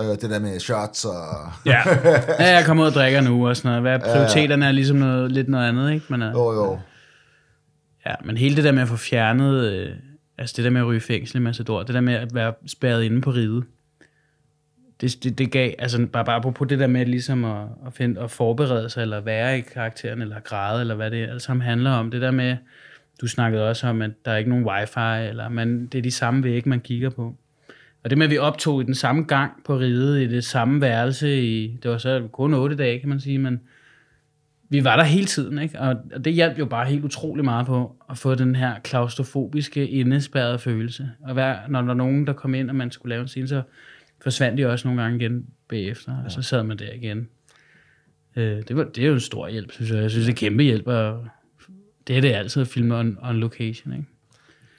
[0.00, 1.52] Øh, det der med shots og...
[1.66, 1.80] Ja,
[2.40, 3.82] ja jeg kommer ud og drikker nu og sådan noget.
[3.82, 6.06] Hvad er prioriteterne er ligesom noget, lidt noget andet, ikke?
[6.08, 6.78] Men, øh, Jo, jo.
[8.06, 9.96] Ja, men hele det der med at få fjernet, øh,
[10.38, 13.02] altså det der med at ryge fængsel i Massador, det der med at være spærret
[13.02, 13.62] inde på ride,
[15.00, 18.20] det, det, det gav, altså bare, bare på det der med ligesom at, at, finde,
[18.20, 21.90] at forberede sig, eller være i karakteren, eller græde, eller hvad det alt sammen handler
[21.90, 22.10] om.
[22.10, 22.56] Det der med,
[23.20, 26.10] du snakkede også om, at der er ikke nogen wifi, eller man, det er de
[26.10, 27.34] samme vægge, man kigger på.
[28.04, 30.80] Og det med, at vi optog i den samme gang på riget, i det samme
[30.80, 33.60] værelse, i, det var så kun otte dage, kan man sige, men
[34.68, 35.80] vi var der hele tiden, ikke?
[35.80, 39.88] Og, og det hjalp jo bare helt utrolig meget på at få den her klaustrofobiske,
[39.88, 41.10] indespærrede følelse.
[41.20, 43.48] Og hver, når der var nogen, der kom ind, og man skulle lave en scene,
[43.48, 43.62] så
[44.22, 46.24] forsvandt de også nogle gange igen bagefter, ja.
[46.24, 47.28] og så sad man der igen.
[48.36, 50.02] Øh, det, var, det er jo en stor hjælp, synes jeg.
[50.02, 51.26] Jeg synes, det er kæmpe hjælp, og
[52.06, 54.04] det er det altid at filme on, on location, ikke?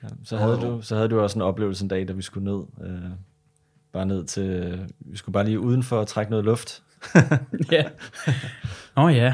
[0.03, 2.51] Ja, så, havde du, så havde du også en oplevelse en dag, da vi skulle
[2.51, 2.63] ned.
[2.83, 3.09] Øh,
[3.93, 4.79] bare ned til...
[4.99, 6.83] Vi skulle bare lige udenfor og trække noget luft.
[7.71, 7.83] ja.
[8.97, 9.33] Åh oh, ja.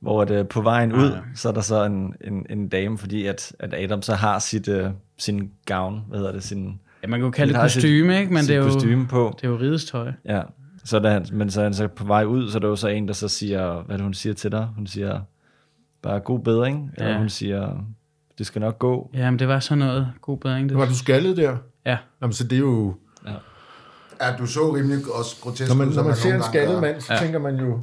[0.00, 1.18] Hvor at, på vejen ud, ja.
[1.34, 4.68] så er der så en, en, en dame, fordi at, at Adam så har sit,
[4.68, 4.86] uh,
[5.18, 6.80] sin gown, hvad hedder det, sin...
[7.02, 8.32] Ja, man kan jo kalde det kostyme, sit, ikke?
[8.32, 9.34] Men det er, jo, kostyme på.
[9.36, 10.12] det er jo ridestøj.
[10.24, 10.42] Ja,
[10.84, 12.76] så da han, men så er han så på vej ud, så er der jo
[12.76, 14.68] så en, der så siger, hvad det, hun siger til dig?
[14.76, 15.20] Hun siger,
[16.02, 17.04] bare god bedring, ja.
[17.04, 17.84] eller hun siger,
[18.38, 19.10] det skal nok gå.
[19.14, 20.68] Ja, men det var sådan noget god bedring.
[20.68, 20.78] Det.
[20.78, 21.56] Var du skaldet der?
[21.86, 21.96] Ja.
[22.22, 22.94] Jamen, så det er jo...
[23.26, 23.32] Ja.
[24.26, 27.12] Ja, du så rimelig også grotesk Når man, når man ser en skaldet mand, så
[27.14, 27.18] Ja.
[27.20, 27.80] tænker man jo...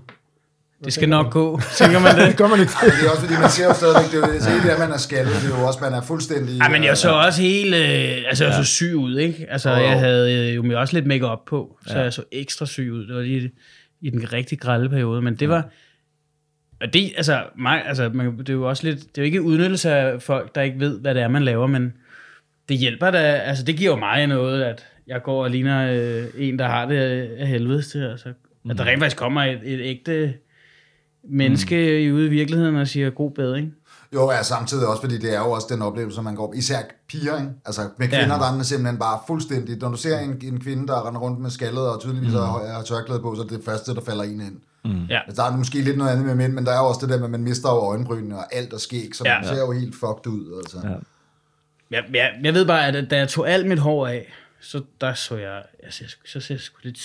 [0.86, 2.28] Det skal nok gå, tænker man det.
[2.28, 2.72] Det gør man ikke.
[2.82, 4.68] Men det er også fordi, man ser jo stadigvæk, det er jo det, er ikke
[4.68, 6.58] det, at man er skaldet, det er jo også, man er fuldstændig...
[6.58, 9.45] Ja, men jeg så også helt, øh, altså jeg så syg ud, ikke?
[9.49, 9.76] Altså jo.
[9.76, 12.04] jeg havde øh, jo også lidt makeup på, så Ja.
[12.04, 13.08] jeg så ekstra syg ud.
[13.08, 13.51] Det var lige
[14.01, 15.66] i den rigtig grælde periode, men det var,
[16.84, 19.42] og det, altså, mig, altså man, det er jo også lidt, det er jo ikke
[19.42, 21.94] udnyttelse af folk, der ikke ved, hvad det er, man laver, men
[22.70, 26.26] det hjælper da, altså det giver jo mig noget, at jeg går og ligner øh,
[26.38, 26.98] en, der har det
[27.38, 28.72] af helvedes til, altså, mm.
[28.72, 30.34] at der rent faktisk kommer et, et ægte
[31.24, 32.16] menneske mm.
[32.16, 33.76] ude i virkeligheden og siger god bedring.
[34.14, 36.78] Jo, ja, samtidig også, fordi det er jo også den oplevelse, man går Især
[37.08, 37.52] piger, ikke?
[37.66, 38.40] Altså med kvinder, Ja.
[38.40, 39.78] der er simpelthen bare fuldstændig...
[39.78, 42.40] Når du ser en, en kvinde, der render rundt med skaldet og tydeligvis mm.
[42.40, 44.60] har, har tørklæde på, så er det det første, der falder en ind.
[45.10, 45.20] Ja.
[45.28, 47.18] Altså, der er måske lidt noget andet med mænd, men der er også det der
[47.18, 49.40] med, at man mister jo øjenbrynene og alt er skæg, så Ja.
[49.40, 50.58] man ser jo helt fucked ud.
[50.64, 50.78] Altså.
[50.88, 50.96] Ja.
[51.92, 55.14] Jeg, jeg, jeg ved bare, at da jeg tog alt mit hår af, så der
[55.14, 57.00] så jeg, jeg ser, så ser jeg sgu lidt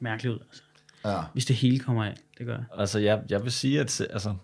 [0.00, 0.62] mærkeligt ud, altså.
[1.04, 1.18] Ja.
[1.32, 2.64] Hvis det hele kommer af, det gør jeg.
[2.78, 4.34] Altså, jeg, jeg vil sige, at altså,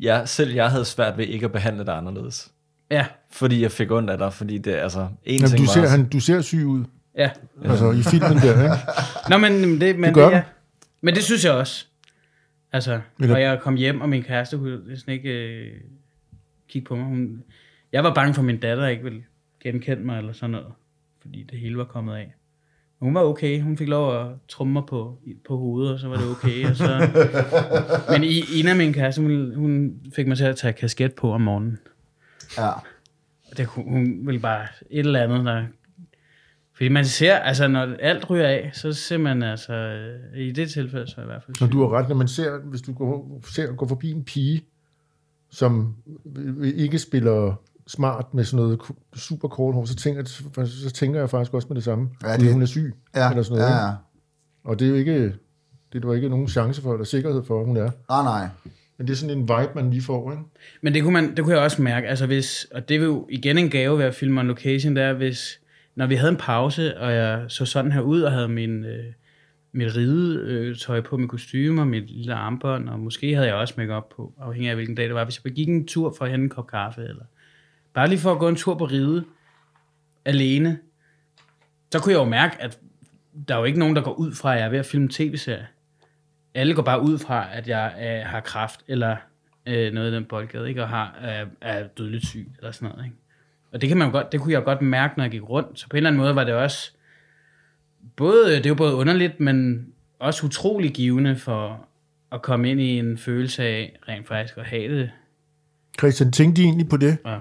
[0.00, 2.50] jeg, selv jeg havde svært ved ikke at behandle dig anderledes.
[2.90, 5.80] Ja, Fordi jeg fik ondt af dig, fordi det, altså, en Jamen, ting du, ser,
[5.80, 6.84] var, han, du ser syg ud.
[7.16, 7.30] ja.
[7.64, 8.76] Altså i filmen der, ikke?
[9.30, 10.36] Nå, men det, men Det gør det, du.
[10.36, 10.42] ja.
[11.00, 11.86] Men det synes jeg også.
[12.72, 15.72] Altså, Eller- og jeg kom hjem, og min kæreste kunne næsten ikke øh,
[16.68, 17.04] kigge på mig.
[17.04, 17.42] Hun,
[17.92, 19.22] jeg var bange for, at min datter ikke ville
[19.62, 20.72] genkende mig, eller sådan noget.
[21.22, 22.34] Fordi det hele var kommet af.
[23.00, 23.60] Men hun var okay.
[23.60, 26.70] Hun fik lov at trumme mig på, på hovedet, og så var det okay.
[26.70, 27.08] Og så...
[28.12, 31.32] Men i, en af mine kærester, hun, hun fik mig til at tage kasket på
[31.32, 31.78] om morgenen.
[32.58, 32.70] ja.
[33.56, 35.64] Det, hun, hun ville bare et eller andet, der...
[36.80, 40.70] Fordi man ser, altså når alt ryger af, så ser man altså, øh, i det
[40.70, 41.56] tilfælde så i hvert fald...
[41.60, 44.62] Når du har ret, når man ser, hvis du går, ser, går forbi en pige,
[45.50, 45.94] som
[46.74, 47.54] ikke spiller
[47.86, 48.80] smart med sådan noget
[49.16, 50.24] super kort hår, så tænker,
[50.64, 52.08] så tænker jeg faktisk også med det samme.
[52.24, 53.72] Ja, det- hun er syg, Ja, eller sådan noget.
[53.72, 53.92] ja, ja.
[54.64, 55.22] Og det er jo ikke,
[55.92, 57.90] det er der ikke nogen chance for, eller sikkerhed for, at hun er.
[58.08, 58.48] Nej, nej.
[58.98, 60.42] Men det er sådan en vibe, man lige får, ikke?
[60.82, 63.26] Men det kunne, man, det kunne jeg også mærke, altså hvis, og det vil jo
[63.30, 65.59] igen en gave ved at filme on location, der hvis,
[66.00, 69.04] når vi havde en pause, og jeg så sådan her ud, og havde min, øh,
[69.72, 71.30] mit ridetøj på, mit
[71.78, 75.06] og mit lille armbånd, og måske havde jeg også makeup på, afhængig af hvilken dag
[75.06, 75.24] det var.
[75.24, 77.24] Hvis jeg gik en tur for at hente en kop kaffe, eller
[77.94, 79.24] bare lige for at gå en tur på ride,
[80.24, 80.78] alene,
[81.92, 82.78] så kunne jeg jo mærke, at
[83.48, 85.08] der er jo ikke nogen, der går ud fra, at jeg er ved at filme
[85.10, 85.66] tv-serie.
[86.54, 89.16] Alle går bare ud fra, at jeg øh, har kraft, eller
[89.66, 90.82] øh, noget i den boldgade, ikke?
[90.82, 93.04] og har, er, er dødeligt syg, eller sådan noget.
[93.04, 93.16] Ikke?
[93.72, 95.80] Og det, kan man jo godt, det kunne jeg godt mærke, når jeg gik rundt.
[95.80, 96.92] Så på en eller anden måde var det også,
[98.16, 99.86] både, det var både underligt, men
[100.20, 101.86] også utrolig givende for
[102.32, 105.10] at komme ind i en følelse af rent faktisk at have det.
[105.98, 107.16] Christian, tænkte de egentlig på det?
[107.26, 107.36] Ja.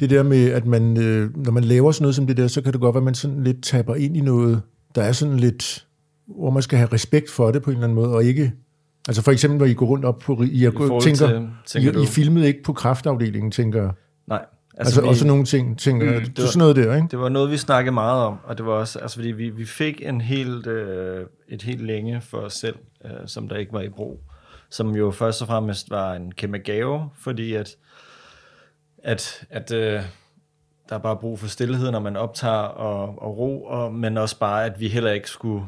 [0.00, 2.62] Det der med, at man, øh, når man laver sådan noget som det der, så
[2.62, 4.62] kan det godt være, at man sådan lidt tapper ind i noget,
[4.94, 5.86] der er sådan lidt,
[6.26, 8.52] hvor man skal have respekt for det på en eller anden måde, og ikke...
[9.08, 10.42] Altså for eksempel, når I går rundt op på...
[10.42, 12.02] I, I tænker, til- tænker I?
[12.02, 13.90] I filmede ikke på kraftafdelingen, tænker jeg.
[14.26, 14.44] Nej.
[14.86, 16.20] Altså, vi- og sådan nogle ting, tænker Mm, jeg.
[16.20, 17.08] det var- sådan noget der, ikke?
[17.10, 19.64] Det var noget, vi snakkede meget om, og det var også, altså fordi vi, vi
[19.64, 23.80] fik en helt, øh, et helt længe for os selv, øh, som der ikke var
[23.80, 24.20] i brug,
[24.70, 27.76] som jo først og fremmest var en kæmpe gave, fordi at,
[29.04, 30.02] at, at øh,
[30.88, 34.38] der er bare brug for stillhed, når man optager og, og ro, og, men også
[34.38, 35.64] bare, at vi heller ikke skulle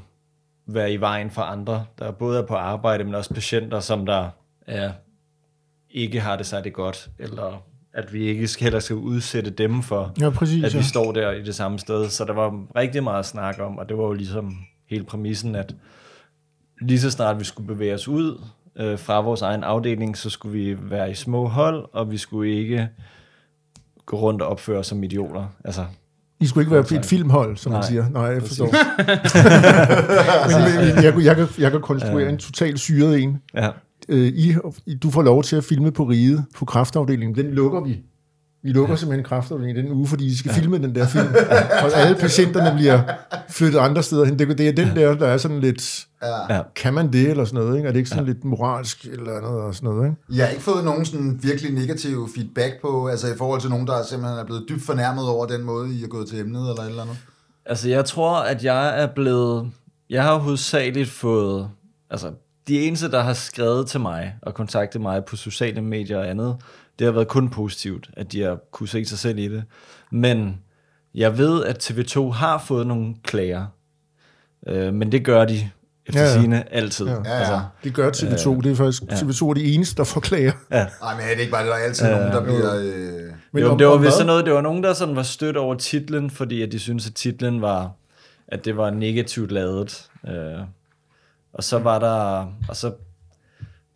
[0.66, 4.28] være i vejen for andre, der både er på arbejde, men også patienter, som der
[4.66, 4.92] er,
[5.90, 7.62] ikke har det særlig godt, eller
[7.94, 10.64] at vi ikke skal- heller skal udsætte dem for, Ja, præcis.
[10.64, 10.84] at vi ja.
[10.84, 12.08] står der i det samme sted.
[12.08, 14.56] Så der var rigtig meget snak om, og det var jo ligesom
[14.90, 15.74] hele præmissen, at
[16.80, 18.40] lige så snart vi skulle bevæge os ud
[18.76, 22.54] øh, fra vores egen afdeling, så skulle vi være i små hold, og vi skulle
[22.54, 22.88] ikke
[24.06, 25.46] gå rundt og opføre os som idioter.
[25.64, 25.84] Altså,
[26.40, 28.08] I skulle ikke være et filmhold, som man Nej, siger.
[28.08, 28.66] Nej, jeg forstår.
[30.48, 33.42] men, men, jeg, jeg, kan, jeg kan konstruere en totalt syret en.
[33.54, 33.68] Ja.
[34.08, 34.56] Øh, I,
[35.02, 37.44] du får lov til at filme på Ride, på kraftafdelingen.
[37.44, 38.02] Den lukker vi.
[38.64, 40.60] Vi lukker simpelthen kraftafdelingen den uge, fordi I skal ja.
[40.60, 41.28] filme den der film.
[41.82, 43.02] Og alle patienterne bliver
[43.48, 44.38] flyttet andre steder hen.
[44.38, 46.06] Det, det er den der, der er sådan lidt...
[46.22, 46.54] Ja.
[46.54, 46.62] Ja.
[46.76, 47.76] Kan man det, eller sådan noget?
[47.76, 47.88] Ikke?
[47.88, 48.32] Er det ikke sådan ja.
[48.32, 50.06] lidt moralsk, eller andet, og sådan noget?
[50.06, 50.16] Ikke?
[50.38, 53.86] Jeg har ikke fået nogen sådan virkelig negativ feedback på, altså i forhold til nogen,
[53.86, 56.82] der simpelthen er blevet dybt fornærmet over den måde, I er gået til emnet, eller
[56.82, 57.16] et eller andet.
[57.66, 59.70] Altså, jeg tror, at jeg er blevet...
[60.10, 61.68] Jeg har hovedsageligt fået...
[62.10, 62.30] Altså,
[62.68, 66.56] de eneste, der har skrevet til mig og kontaktet mig på sociale medier og andet,
[66.98, 69.64] det har været kun positivt, at de har kunne se sig selv i det.
[70.12, 70.60] Men
[71.14, 73.66] jeg ved, at TV2 har fået nogle klager.
[74.68, 75.70] Øh, men det gør de
[76.06, 77.06] efter Ja, ja, sigende altid.
[77.06, 77.12] Ja.
[77.12, 77.60] Ja, Altså, ja.
[77.84, 78.60] Det gør TV2.
[78.60, 79.14] Det er faktisk ja.
[79.14, 80.52] TV2 er de eneste, der får klager.
[80.70, 80.86] ja.
[81.00, 82.76] Nej, men er det ikke bare det, der er altid nogen, der bliver...
[82.76, 83.32] Øh...
[83.52, 85.56] Men jo, om- det var vist sådan noget, det var nogen, der sådan var stødt
[85.56, 87.90] over titlen, fordi at de syntes, at titlen var,
[88.48, 90.08] at det var negativt lavet.
[90.28, 90.34] Øh,
[91.54, 92.92] og så var der, og så,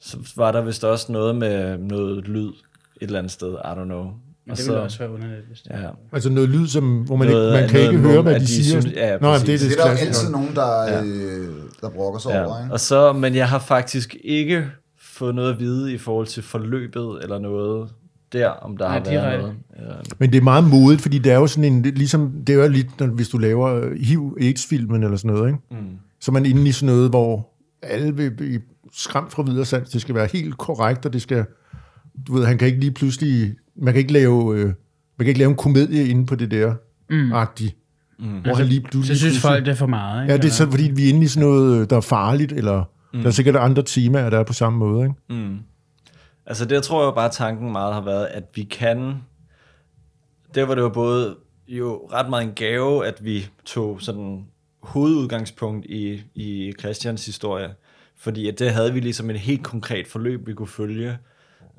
[0.01, 2.53] så var der vist også noget med noget lyd et
[3.01, 4.03] eller andet sted, I don't know.
[4.05, 7.03] Men Og det så, ville også være underligt, hvis det ja, Altså noget lyd, som,
[7.03, 8.81] hvor man, Noget- ikke, man kan noget ikke høre, hvad de, de siger.
[8.81, 11.03] synes- ja, Nå, jamen, det er det, Det er der jo altid nogen, der, Ja.
[11.05, 11.49] øh,
[11.81, 12.63] der brokker sig over, ja.
[12.63, 12.73] ikke?
[12.75, 14.67] Og så, men jeg har faktisk ikke
[15.01, 17.91] fået noget at vide i forhold til forløbet eller noget
[18.33, 19.39] der, om der Nej, har været direkte.
[19.43, 19.57] noget.
[19.79, 19.95] Ja.
[20.19, 22.69] Men det er meget modigt, fordi det er jo sådan en, ligesom, det er jo
[22.69, 25.59] lidt, når, hvis du laver øh, HIV-AIDS-filmen eller sådan noget, ikke?
[25.71, 25.99] Mm.
[26.21, 27.49] Så er man inde i sådan noget, hvor
[27.83, 28.61] alle vil blive
[28.93, 29.91] skræmt fra videre sans.
[29.91, 31.45] Det skal være helt korrekt, og det skal,
[32.27, 34.75] du ved, han kan ikke lige pludselig, man kan ikke lave, øh, man
[35.19, 36.75] kan ikke lave en komedie inde på det der,
[37.11, 37.33] mm.
[37.33, 37.77] agtigt,
[38.19, 38.41] mm.
[38.41, 39.17] hvor han lige pludselig...
[39.17, 40.33] Så synes folk, det er for meget, ikke?
[40.33, 42.53] Ja, det er så, fordi vi er inde i sådan noget, øh, der er farligt,
[42.53, 43.21] eller mm.
[43.21, 45.43] der er sikkert andre temaer, der er på samme måde, ikke?
[45.45, 45.59] Mm.
[46.47, 49.15] Altså der tror jeg bare, tanken meget har været, at vi kan,
[50.55, 51.37] der var det jo både
[51.69, 54.47] jo ret meget en gave, at vi tog sådan
[54.87, 57.75] hovedudgangspunkt i, i Christians historie,
[58.17, 61.19] fordi at det havde vi ligesom et helt konkret forløb, vi kunne følge,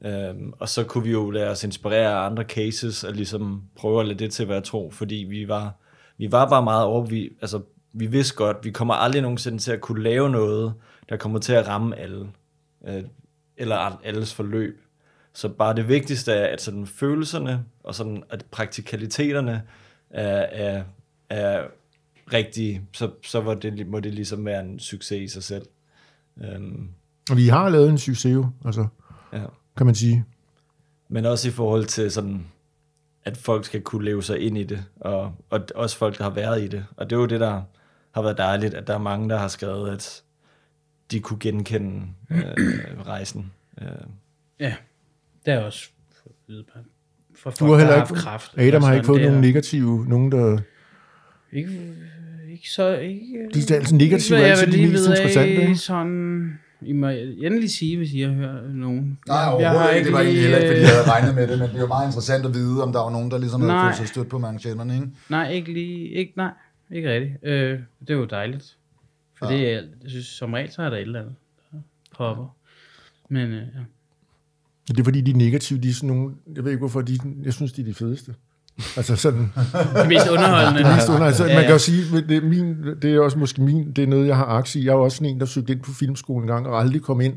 [0.06, 4.00] øhm, og så kunne vi jo lade os inspirere af andre cases, og ligesom prøve
[4.00, 5.74] at lade det til at være tro, fordi vi var,
[6.18, 7.62] vi var bare meget over, vi, altså
[7.94, 10.74] vi vidste godt, vi kommer aldrig nogensinde til at kunne lave noget,
[11.10, 12.28] der kommer til at ramme alle
[12.88, 13.04] øh,
[13.58, 14.82] eller alles forløb.
[15.34, 19.62] Så bare det vigtigste er, at sådan følelserne og sådan, at praktikaliteterne
[20.10, 20.84] er, er,
[21.30, 21.64] er
[22.34, 25.66] rigtige, så, så var det, må det ligesom være en succes i sig selv.
[27.32, 28.88] Og vi har lavet en succes jo, altså,
[29.34, 29.44] ja.
[29.78, 30.26] kan man sige.
[31.10, 32.46] Men også i forhold til sådan,
[33.26, 36.32] at folk skal kunne leve sig ind i det, og, og også folk, der har
[36.32, 36.86] været i det.
[36.98, 37.62] Og det er jo det, der
[38.12, 40.24] har været dejligt, at der er mange, der har skrevet, at
[41.12, 42.44] de kunne genkende øh,
[43.08, 43.52] rejsen.
[43.82, 43.88] Øh,
[44.60, 44.76] Ja,
[45.46, 45.90] det er også
[46.24, 46.32] på-
[47.36, 48.54] fra folk, Du har heller har ikke, haft kraft.
[48.58, 50.60] Adam har Altså, ikke fået nogen negative, nogen der...
[51.52, 51.96] Ikke,
[52.58, 52.98] ikke så...
[52.98, 55.76] Ikke, De er altid negative, ikke, er altid de mest interessante, ikke?
[55.76, 59.20] Sådan, I må endelig sige, hvis I har hørt nogen.
[59.28, 60.06] Nej, Jeg- overhovedet jeg har ikke.
[60.06, 61.82] Det var egentlig heller ikke, fordi øh, jeg havde regnet med det, men det er
[61.82, 63.86] jo meget interessant at vide, om der var nogen, der ligesom havde Nej.
[63.90, 65.08] følt sig stødt på manchetterne, ikke?
[65.30, 66.08] Nej, ikke lige...
[66.10, 66.52] Ikke, nej,
[66.92, 67.34] ikke rigtigt.
[67.44, 68.78] Øh, det er jo dejligt.
[69.40, 69.58] For Ja.
[69.58, 71.36] det er, jeg synes, som regel, så er der et eller andet,
[71.72, 71.78] der
[72.18, 72.56] popper.
[73.30, 73.80] Men øh, ja.
[74.88, 76.36] Det er fordi, de er negative, de er sådan nogle...
[76.56, 77.18] Jeg ved ikke, hvorfor de...
[77.44, 78.34] Jeg synes, de er de fedeste.
[78.98, 79.52] Altså sådan...
[79.96, 80.84] det mest underholdende.
[80.84, 83.38] Det mest under, altså, Ja, man kan jo sige, det er, min, det er også
[83.40, 84.86] måske min, det er noget, jeg har aktie i.
[84.86, 87.02] Jeg er jo også sådan en, der søgte ind på filmskolen en gang, og aldrig
[87.02, 87.34] kom ind.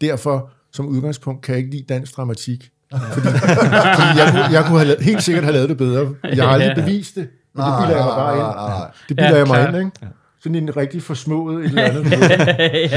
[0.00, 2.70] Derfor, som udgangspunkt, kan jeg ikke lide dansk dramatik.
[2.90, 3.26] Fordi,
[3.98, 6.14] fordi jeg, kunne, jeg kunne have, lavet- helt sikkert have lavet det bedre.
[6.24, 7.28] Jeg har aldrig bevist det.
[7.54, 8.92] Men det bilder jeg mig bare ind.
[9.08, 10.14] Det bilder Ja, jeg mig ind, ikke?
[10.42, 12.10] Sådan en rigtig forsmået et eller andet.
[12.10, 12.90] ja, det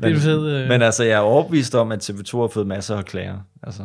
[0.00, 0.46] er en fed...
[0.46, 3.34] Øh, Men altså, jeg er overbevist om, at TV2 har fået masser af klager.
[3.62, 3.82] Altså,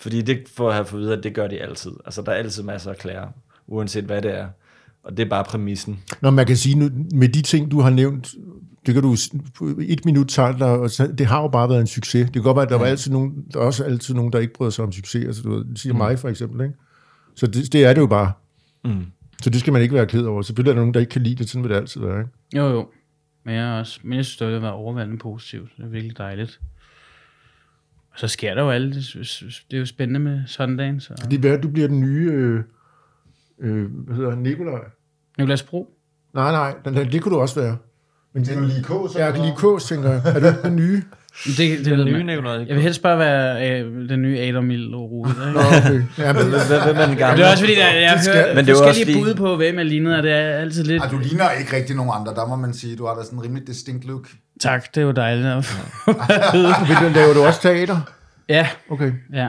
[0.00, 1.90] fordi det får jeg have fået at vide, at det gør de altid.
[2.04, 3.28] Altså, der er altid masser af klager,
[3.66, 4.48] uanset hvad det er.
[5.02, 6.02] Og det er bare præmissen.
[6.22, 8.34] Når man kan sige, nu, med de ting, du har nævnt,
[8.86, 9.16] det kan du
[9.80, 12.24] et minut tage dig, og så- det har jo bare været en succes.
[12.24, 14.38] Det kan godt være, at der, var altid nogen, der er også altid nogen, der
[14.38, 15.24] ikke bryder sig om succes.
[15.26, 15.98] Altså, du siger mm.
[15.98, 16.60] mig for eksempel.
[16.60, 16.74] Ikke?
[17.34, 18.32] Så det, det er det jo bare.
[18.84, 19.04] Mm.
[19.42, 20.42] Så det skal man ikke være ked over.
[20.42, 22.18] Selvfølgelig er der nogen, der ikke kan lide det, sådan vil det altid være.
[22.20, 22.30] Ikke?
[22.56, 22.88] Jo, jo.
[23.44, 25.70] Men jeg, også, men jeg synes, det har været overvældende positivt.
[25.76, 26.60] Det er virkelig dejligt.
[28.12, 28.94] Og så sker der jo alt.
[28.94, 29.04] Det,
[29.70, 31.00] det er jo spændende med søndagen.
[31.00, 31.14] Så.
[31.30, 32.60] Det er værd, at du bliver den nye, øh,
[33.60, 34.80] øh, hvad hedder han, Nikolaj?
[35.38, 35.88] Niklas Bro.
[36.34, 37.76] Nej, nej, den, den, det kunne du også være.
[38.34, 40.22] Men Det er jo lige K, så jeg kan lige kås, tænker jeg.
[40.24, 41.02] Er du ikke den nye?
[41.46, 42.22] Det, det, det ved nye.
[42.22, 42.52] Nikolaj.
[42.52, 45.28] Jeg vil helst bare være øh, den nye Adam Mild og Rode.
[45.54, 46.02] Nå, okay.
[46.18, 47.36] Ja, men, Hvem er den gamle?
[47.42, 49.56] Det er også fordi, der, jeg har hørt men det er forskellige fordi- bud på,
[49.56, 51.02] hvem jeg lignede, og det er altid lidt...
[51.02, 52.96] Ej, du ligner ikke rigtig nogen andre, der må man sige.
[52.96, 54.28] Du har da sådan en rimelig distinct look.
[54.60, 55.46] Tak, det er jo dejligt.
[56.88, 58.12] Vil du, laver du også teater?
[58.48, 59.12] ja, Okay.
[59.32, 59.48] ja.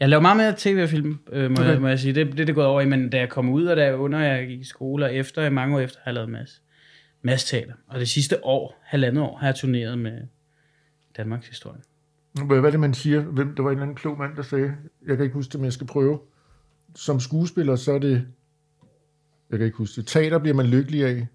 [0.00, 1.70] Jeg laver meget mere tv-film, øh, må, Okay.
[1.70, 1.80] okay.
[1.80, 2.14] må jeg sige.
[2.14, 3.96] Det, det er det gået over i, men da jeg kom ud, og da jeg
[3.96, 6.60] under jeg gik i skole, og efter, mange år efter, har jeg lavet masse,
[7.22, 7.72] masse teater.
[7.88, 10.12] Og det sidste år, halvandet år, har jeg turneret med
[11.16, 11.80] Danmarks historie.
[12.46, 13.20] Hvad hvad er det, man siger?
[13.20, 14.72] Hvem, der var en eller anden klog mand, der sagde,
[15.06, 16.18] jeg kan ikke huske det, men jeg skal prøve.
[16.94, 18.26] Som skuespiller, så er det,
[19.50, 21.26] jeg kan ikke huske det, teater bliver man lykkelig af,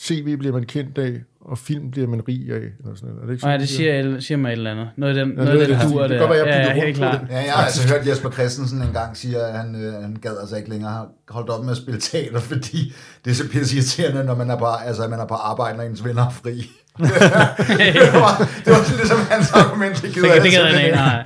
[0.00, 2.56] tv bliver man kendt af, og film bliver man rig af.
[2.56, 3.22] Eller sådan noget.
[3.22, 4.88] Er det ikke sådan, det de siger, siger mig et eller andet.
[4.96, 6.26] Noget af den, Ja, noget af den det, dur det kan der.
[6.26, 7.20] godt være, jeg ja, helt det.
[7.30, 10.56] Ja, jeg har altså hørt Jesper Christensen engang sige, at han, øh, han gad altså
[10.56, 12.92] ikke længere holdt op med at spille teater, fordi
[13.24, 15.84] det er så pisse irriterende, når man er på, altså, man er på arbejde, når
[15.84, 16.70] ens venner er fri.
[16.98, 20.96] det, var, det var sådan ligesom hans argument, det gider Det, det jeg ikke, ikke.
[20.96, 21.24] nej.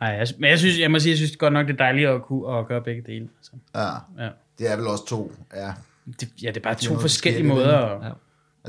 [0.00, 2.08] Nej, jeg, men jeg synes, jeg må sige, jeg synes godt nok, det er dejligt
[2.08, 3.28] at kunne at gøre begge dele.
[3.38, 3.52] Altså.
[3.74, 4.30] Ja, Ja.
[4.58, 5.32] det er vel også to.
[5.56, 5.70] Ja.
[6.20, 8.08] Det, ja, det er bare Det er to forskellige måder at, Ja.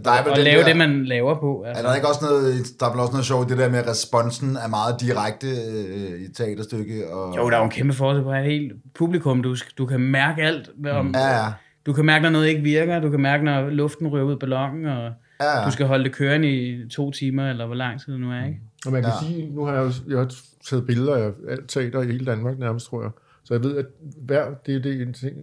[0.05, 1.63] Der er vel at den lave der, det, man laver på.
[1.63, 1.83] Er Altså.
[1.83, 3.87] der ikke også noget, der er vel også noget sjovt, i det der med, at
[3.87, 7.13] responsen er meget direkte øh, i et teaterstykke?
[7.13, 7.37] Og...
[7.37, 9.43] Jo, der er jo en kæmpe forskel på et helt publikum.
[9.43, 10.69] Du, du kan mærke alt.
[10.91, 11.51] Om, Ja, ja.
[11.85, 12.99] Du kan mærke, når noget ikke virker.
[12.99, 15.11] Du kan mærke, når luften ryger ud af ballonen, og
[15.41, 15.65] ja, ja.
[15.65, 18.45] du skal holde det kørende i to timer, eller hvor lang tid det nu er,
[18.45, 18.59] ikke?
[18.85, 19.27] Og man kan Ja.
[19.27, 20.33] sige, nu har jeg jo jeg har
[20.69, 23.11] taget billeder af alt teater i hele Danmark nærmest, tror jeg.
[23.43, 23.85] Så jeg ved, at
[24.25, 25.35] hver, det er det en ting.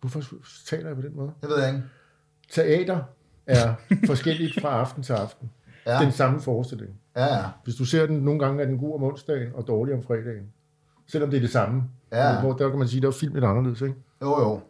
[0.00, 0.22] Hvorfor
[0.66, 1.32] taler jeg på den måde?
[1.40, 1.82] Det ved jeg ikke.
[2.50, 3.02] Teater
[3.46, 3.74] er
[4.06, 5.50] forskelligt fra aften til aften.
[5.86, 5.98] Ja.
[6.04, 6.90] Den samme forestilling.
[7.16, 7.44] ja, ja.
[7.64, 10.46] Hvis du ser den, nogle gange er den god om onsdagen og dårlig om fredagen.
[11.06, 11.82] Selvom det er det samme.
[12.12, 12.40] Ja.
[12.40, 13.94] Hvor der kan man sige, der er film lidt anderledes, ikke?
[14.22, 14.60] Jo, jo.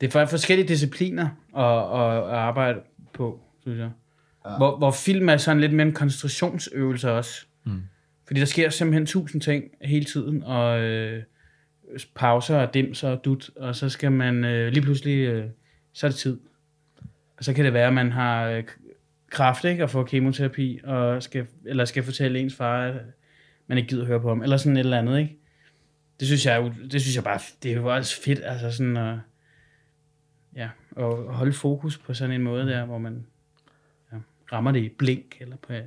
[0.00, 1.64] Det er for forskellige discipliner at,
[2.00, 2.80] at, at arbejde
[3.14, 3.90] på, synes jeg.
[4.46, 4.56] Ja.
[4.56, 7.46] Hvor, hvor film er sådan lidt mere en koncentrationsøvelse også.
[7.64, 7.82] Mm.
[8.26, 11.22] Fordi der sker simpelthen tusind ting hele tiden, og øh,
[12.14, 15.44] pauser og dimser og dut, og så skal man øh, lige pludselig, øh,
[15.92, 16.38] så er det tid.
[17.38, 18.64] Og så kan det være, at man har øh,
[19.30, 22.94] kraft, ikke, og får kemoterapi, og skal, eller skal fortælle ens far, at
[23.66, 25.36] man ikke gider høre på ham, eller sådan et eller andet, ikke?
[26.20, 29.18] Det synes jeg, det synes jeg bare, det er jo også fedt, altså sådan at,
[30.56, 33.26] ja, at holde fokus på sådan en måde der, hvor man
[34.12, 34.16] ja,
[34.52, 35.82] rammer det i blink, eller på, det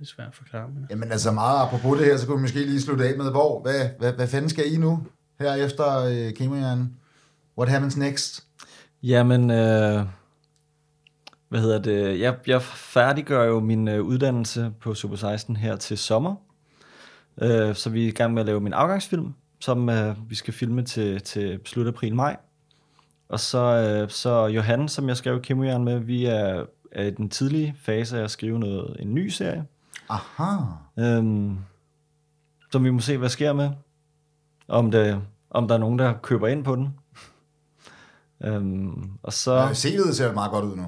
[0.00, 2.58] er svært at forklare, men Jamen altså meget apropos det her, så kunne vi måske
[2.58, 5.06] lige slutte af med, hvor, hvad, hvad, hvad fanden skal I nu,
[5.40, 6.96] her efter øh, kemohjernen?
[7.58, 8.46] What happens next?
[9.02, 10.06] Jamen, øh,
[11.48, 12.20] hvad hedder det?
[12.20, 16.34] Jeg, jeg færdiggør jo min øh, uddannelse på Super 16 her til sommer.
[17.42, 20.54] Øh, så vi er i gang med at lave min afgangsfilm, som øh, vi skal
[20.54, 22.36] filme til, til slut april-maj.
[23.28, 27.28] Og så, øh, så Johan, som jeg skrev Kemojern med, vi er, er i den
[27.28, 29.64] tidlige fase af at skrive noget, en ny serie.
[30.08, 30.56] Aha.
[30.98, 31.58] Øhm,
[32.72, 33.70] som vi må se, hvad sker med.
[34.68, 36.88] Om, det, om der er nogen, der køber ind på den.
[38.44, 39.54] Øhm, og så...
[39.54, 39.70] Ja.
[39.70, 40.84] CV'et ser vel meget godt ud nu.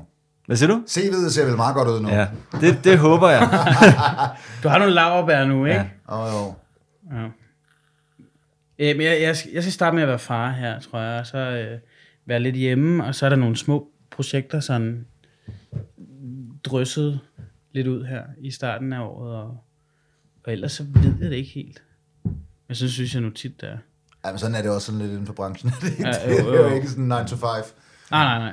[0.47, 0.83] Hvad siger du?
[0.89, 2.09] CV'et ser vel meget godt ud nu.
[2.09, 2.29] Ja,
[2.61, 3.41] det, det håber jeg.
[4.63, 5.79] du har nogle laverbær nu, ikke?
[5.79, 5.87] Ja.
[6.09, 6.55] Oh, jo.
[7.17, 7.29] ja.
[8.79, 11.21] Øh, men jeg, jeg, skal- jeg skal starte med at være far her, tror jeg,
[11.21, 11.79] og så øh,
[12.27, 15.07] være lidt hjemme, og så er der nogle små projekter, sådan
[16.65, 17.21] drysset
[17.73, 19.57] lidt ud her i starten af året, og,
[20.45, 21.83] og ellers så ved jeg det ikke helt.
[22.69, 23.77] Men så synes jeg nu tit, der er.
[24.25, 25.71] Ja, men sådan er det også sådan lidt inden for branchen.
[25.81, 26.75] det, er ikke- Ja, det jo, er jo jo.
[26.75, 27.41] ikke sådan 9 to 5.
[28.11, 28.53] Nej, nej, nej.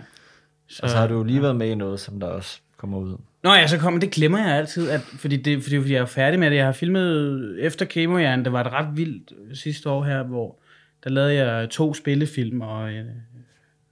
[0.68, 2.98] Så, Og så har du jo lige været med i noget, som der også kommer
[2.98, 3.18] ud.
[3.44, 6.06] Nå ja, så kommer det glemmer jeg altid, at, fordi, det, fordi, fordi jeg er
[6.06, 6.58] færdig med det.
[6.58, 10.60] Jeg har filmet efter Kemojern, det var et ret vildt sidste år her, hvor
[11.04, 13.06] der lavede jeg to spillefilm, og øh,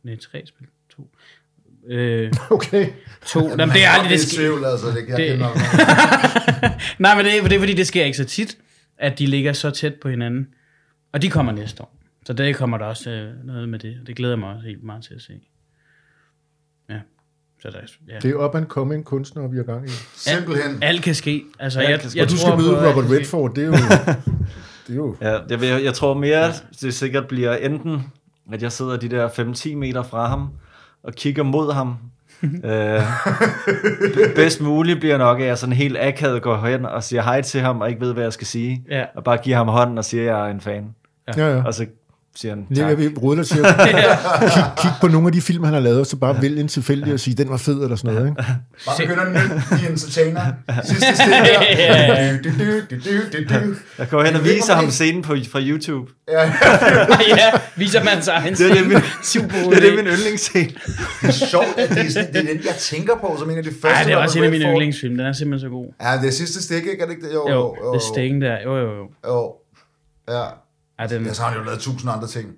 [0.03, 1.09] nej, tre spil, to.
[1.87, 2.87] Øh, Okay.
[3.27, 3.39] to.
[3.39, 4.37] Jamen, Jamen, det er aldrig, det sker.
[4.37, 5.39] Tvivl, altså, det jeg Det-.
[6.99, 8.57] Nej, men det, det er fordi, det sker ikke så tit,
[9.01, 10.47] at de ligger så tæt på hinanden.
[11.11, 11.97] Og de kommer næste år.
[12.25, 14.67] Så der kommer der også øh, noget med det, og det glæder jeg mig også
[14.67, 15.33] helt meget til at se.
[16.89, 16.99] Ja.
[17.61, 18.19] Så der, ja.
[18.19, 19.89] Det er up and coming kunstnere, vi er gang i.
[20.15, 20.83] Simpelthen.
[20.83, 21.43] Alt kan ske.
[21.59, 22.17] Altså, Alt jeg, kan ske.
[22.17, 23.11] jeg Og du tror skal møde alt Robert.
[23.11, 23.73] Redford, det er jo...
[24.87, 25.15] Det er jo...
[25.21, 28.03] Ja, jeg, jeg, jeg tror mere, at det sikkert bliver enten,
[28.53, 30.49] at jeg sidder de der 5-10 meter fra ham,
[31.03, 31.97] og kigger mod ham.
[32.69, 33.01] øh,
[34.35, 37.61] bedst muligt bliver nok, at jeg sådan helt akavet går hen og siger hej til
[37.61, 38.83] ham, og ikke ved, hvad jeg skal sige.
[38.89, 39.05] Ja.
[39.15, 40.95] Og bare giver ham hånden og siger, at jeg er en fan.
[41.37, 41.63] Ja, ja.
[41.63, 41.85] Og så
[42.35, 42.97] siger han, Ligger tak.
[42.97, 43.75] vi ruller til at
[44.53, 46.67] kig, kig på nogle af de film, han har lavet, og så bare vælge en
[46.67, 48.29] tilfældig og sige, den var fed eller sådan noget.
[48.29, 48.43] Ikke?
[48.85, 50.41] Bare begynder nynne The Entertainer.
[50.83, 52.37] Sidste stik der.
[52.43, 53.75] Du, du, du, du, du, du.
[53.97, 56.11] Jeg går hen og er viser ham scenen på, fra YouTube.
[56.31, 56.41] Ja,
[57.37, 60.71] ja, viser man sig Det er det, min, super det er det, min yndlingsscene.
[61.21, 62.03] det er sjovt, at det er,
[62.33, 63.87] det er den, jeg tænker på som en af de første.
[63.87, 65.17] Nej, det er også en af mine yndlingsfilm.
[65.17, 65.87] Den er simpelthen så god.
[66.01, 67.01] Ja, det er sidste stik, ikke?
[67.01, 67.33] Er det ikke det?
[67.33, 68.57] Jo, Jo, jo det sting der.
[68.65, 69.05] Jo, jo, jo.
[69.27, 69.53] Jo.
[70.29, 70.43] Ja.
[71.01, 72.49] Ja, den, Ja, så har han jo lavet tusind andre ting.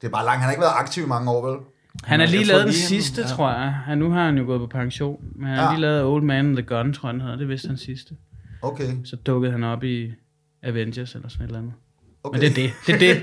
[0.00, 0.40] Det er bare langt.
[0.40, 1.58] Han har ikke været aktiv i mange år, vel?
[2.04, 3.26] han har lige lavet den han- sidste, ja.
[3.28, 3.72] tror jeg.
[3.72, 5.24] Han, nu har han jo gået på pension.
[5.36, 5.70] Men han har Ja.
[5.72, 7.36] lige lavet Old Man and the Gun, tror jeg, han hedder.
[7.36, 8.14] Det er vist den sidste.
[8.62, 8.96] Okay.
[9.04, 10.12] Så dukkede han op i
[10.62, 11.72] Avengers eller sådan et eller andet.
[12.24, 12.40] Okay.
[12.40, 13.00] Men det er det.
[13.00, 13.22] Det er det.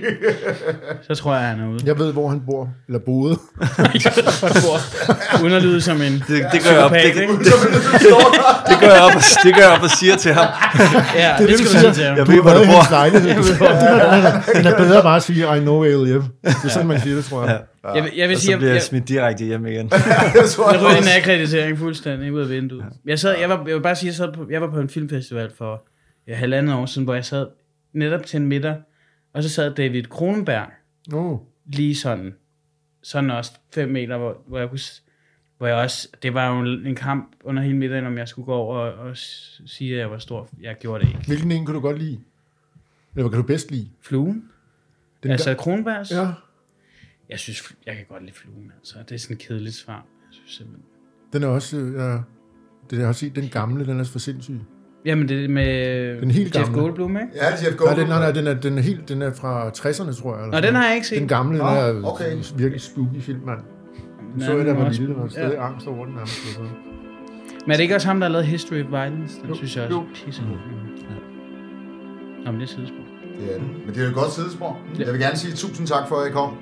[1.07, 1.79] Så tror jeg, han er ude.
[1.85, 3.37] Jeg ved, hvor han bor, eller boede.
[5.43, 7.21] Uden at lyde som en Det, det, gør jeg op, det, ikke?
[7.21, 10.47] det, gør jeg op, og- det gør jeg op og siger til ham.
[11.15, 12.17] Ja, det, det, du skal du sige til ham.
[12.17, 12.89] Jeg Du ved, hvor du bor.
[12.91, 13.29] lejlighed.
[14.55, 16.23] Den er bedre bare at sige, I know where you live.
[16.43, 17.61] Det er sådan, man siger det, tror jeg.
[17.95, 19.91] Jeg, vil- jeg vil Og sige, så bliver jeg, jeg jeg, smidt direkte hjem igen.
[20.35, 22.85] jeg tror, jeg jeg ryger en akkreditering fuldstændig ud af vinduet.
[23.05, 24.89] Jeg, sad, jeg, var, jeg vil bare sige, jeg, sad på, jeg var på en
[24.89, 25.81] filmfestival for
[26.27, 27.45] ja, halvandet år siden, hvor jeg sad
[27.95, 28.75] netop til en middag,
[29.33, 30.67] og så sad David Kronenberg
[31.13, 31.39] Oh.
[31.65, 32.35] lige sådan,
[33.03, 34.79] sådan også 5 meter, hvor, hvor jeg kunne,
[35.57, 38.53] hvor jeg også, det var jo en kamp under hele middagen, om jeg skulle gå
[38.53, 40.49] over og, og sige, at jeg var stor.
[40.61, 41.25] Jeg gjorde det ikke.
[41.27, 42.11] Hvilken en kan du godt lide?
[43.15, 43.89] Eller hvad kan du bedst lide?
[44.01, 44.49] Fluen?
[45.23, 46.11] Den altså der- Kronenbergs?
[46.11, 46.31] Ja,
[47.29, 48.95] Jeg synes, jeg kan godt lide fluen, altså.
[49.09, 49.93] Det er sådan et kedeligt svar.
[49.95, 50.85] Jeg synes simpelthen.
[51.33, 51.77] den er også...
[51.77, 52.17] Øh, ja,
[52.89, 54.59] det har jeg set, den gamle, den er for sindssyg.
[55.05, 56.81] Jamen, det er med Den helt Jeff gamle.
[56.81, 57.27] Goldblum, ikke?
[57.35, 57.97] Ja, Jeff Nej, Goldblum.
[57.99, 60.43] den, nej, nej, den er, den er helt, den er fra 60'erne, tror jeg.
[60.43, 61.19] Eller Nå, sådan den har jeg ikke set.
[61.19, 62.35] Den gamle, den Nå, er okay.
[62.55, 63.59] virkelig spooky film, mand.
[64.33, 65.67] Den Så er jeg, der var også- lille, og stadig ja.
[65.67, 66.59] angst over den nærmest.
[67.65, 69.39] Men er det ikke også ham, der har lavet History of Violence?
[69.41, 70.01] Den Jo, synes jeg også jo.
[70.01, 70.57] er pisse god.
[72.45, 73.03] Nå, men det er sidespor.
[73.39, 73.67] Det er det.
[73.85, 74.77] Men det er jo et godt sidespor.
[74.99, 76.53] Jeg vil gerne sige tusind tak for, at I kom.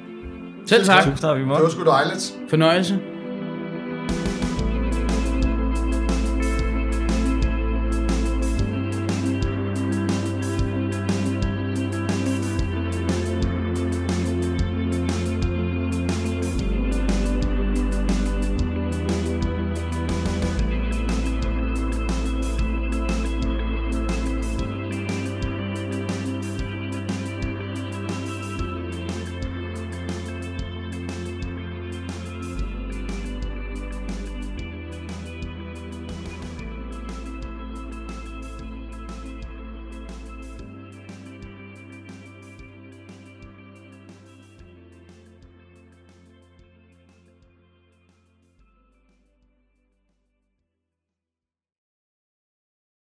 [0.65, 1.03] Selv tak.
[1.03, 1.53] Tusind tak, vi må.
[1.55, 2.33] Det var sgu dejligt.
[2.49, 2.99] Fornøjelse.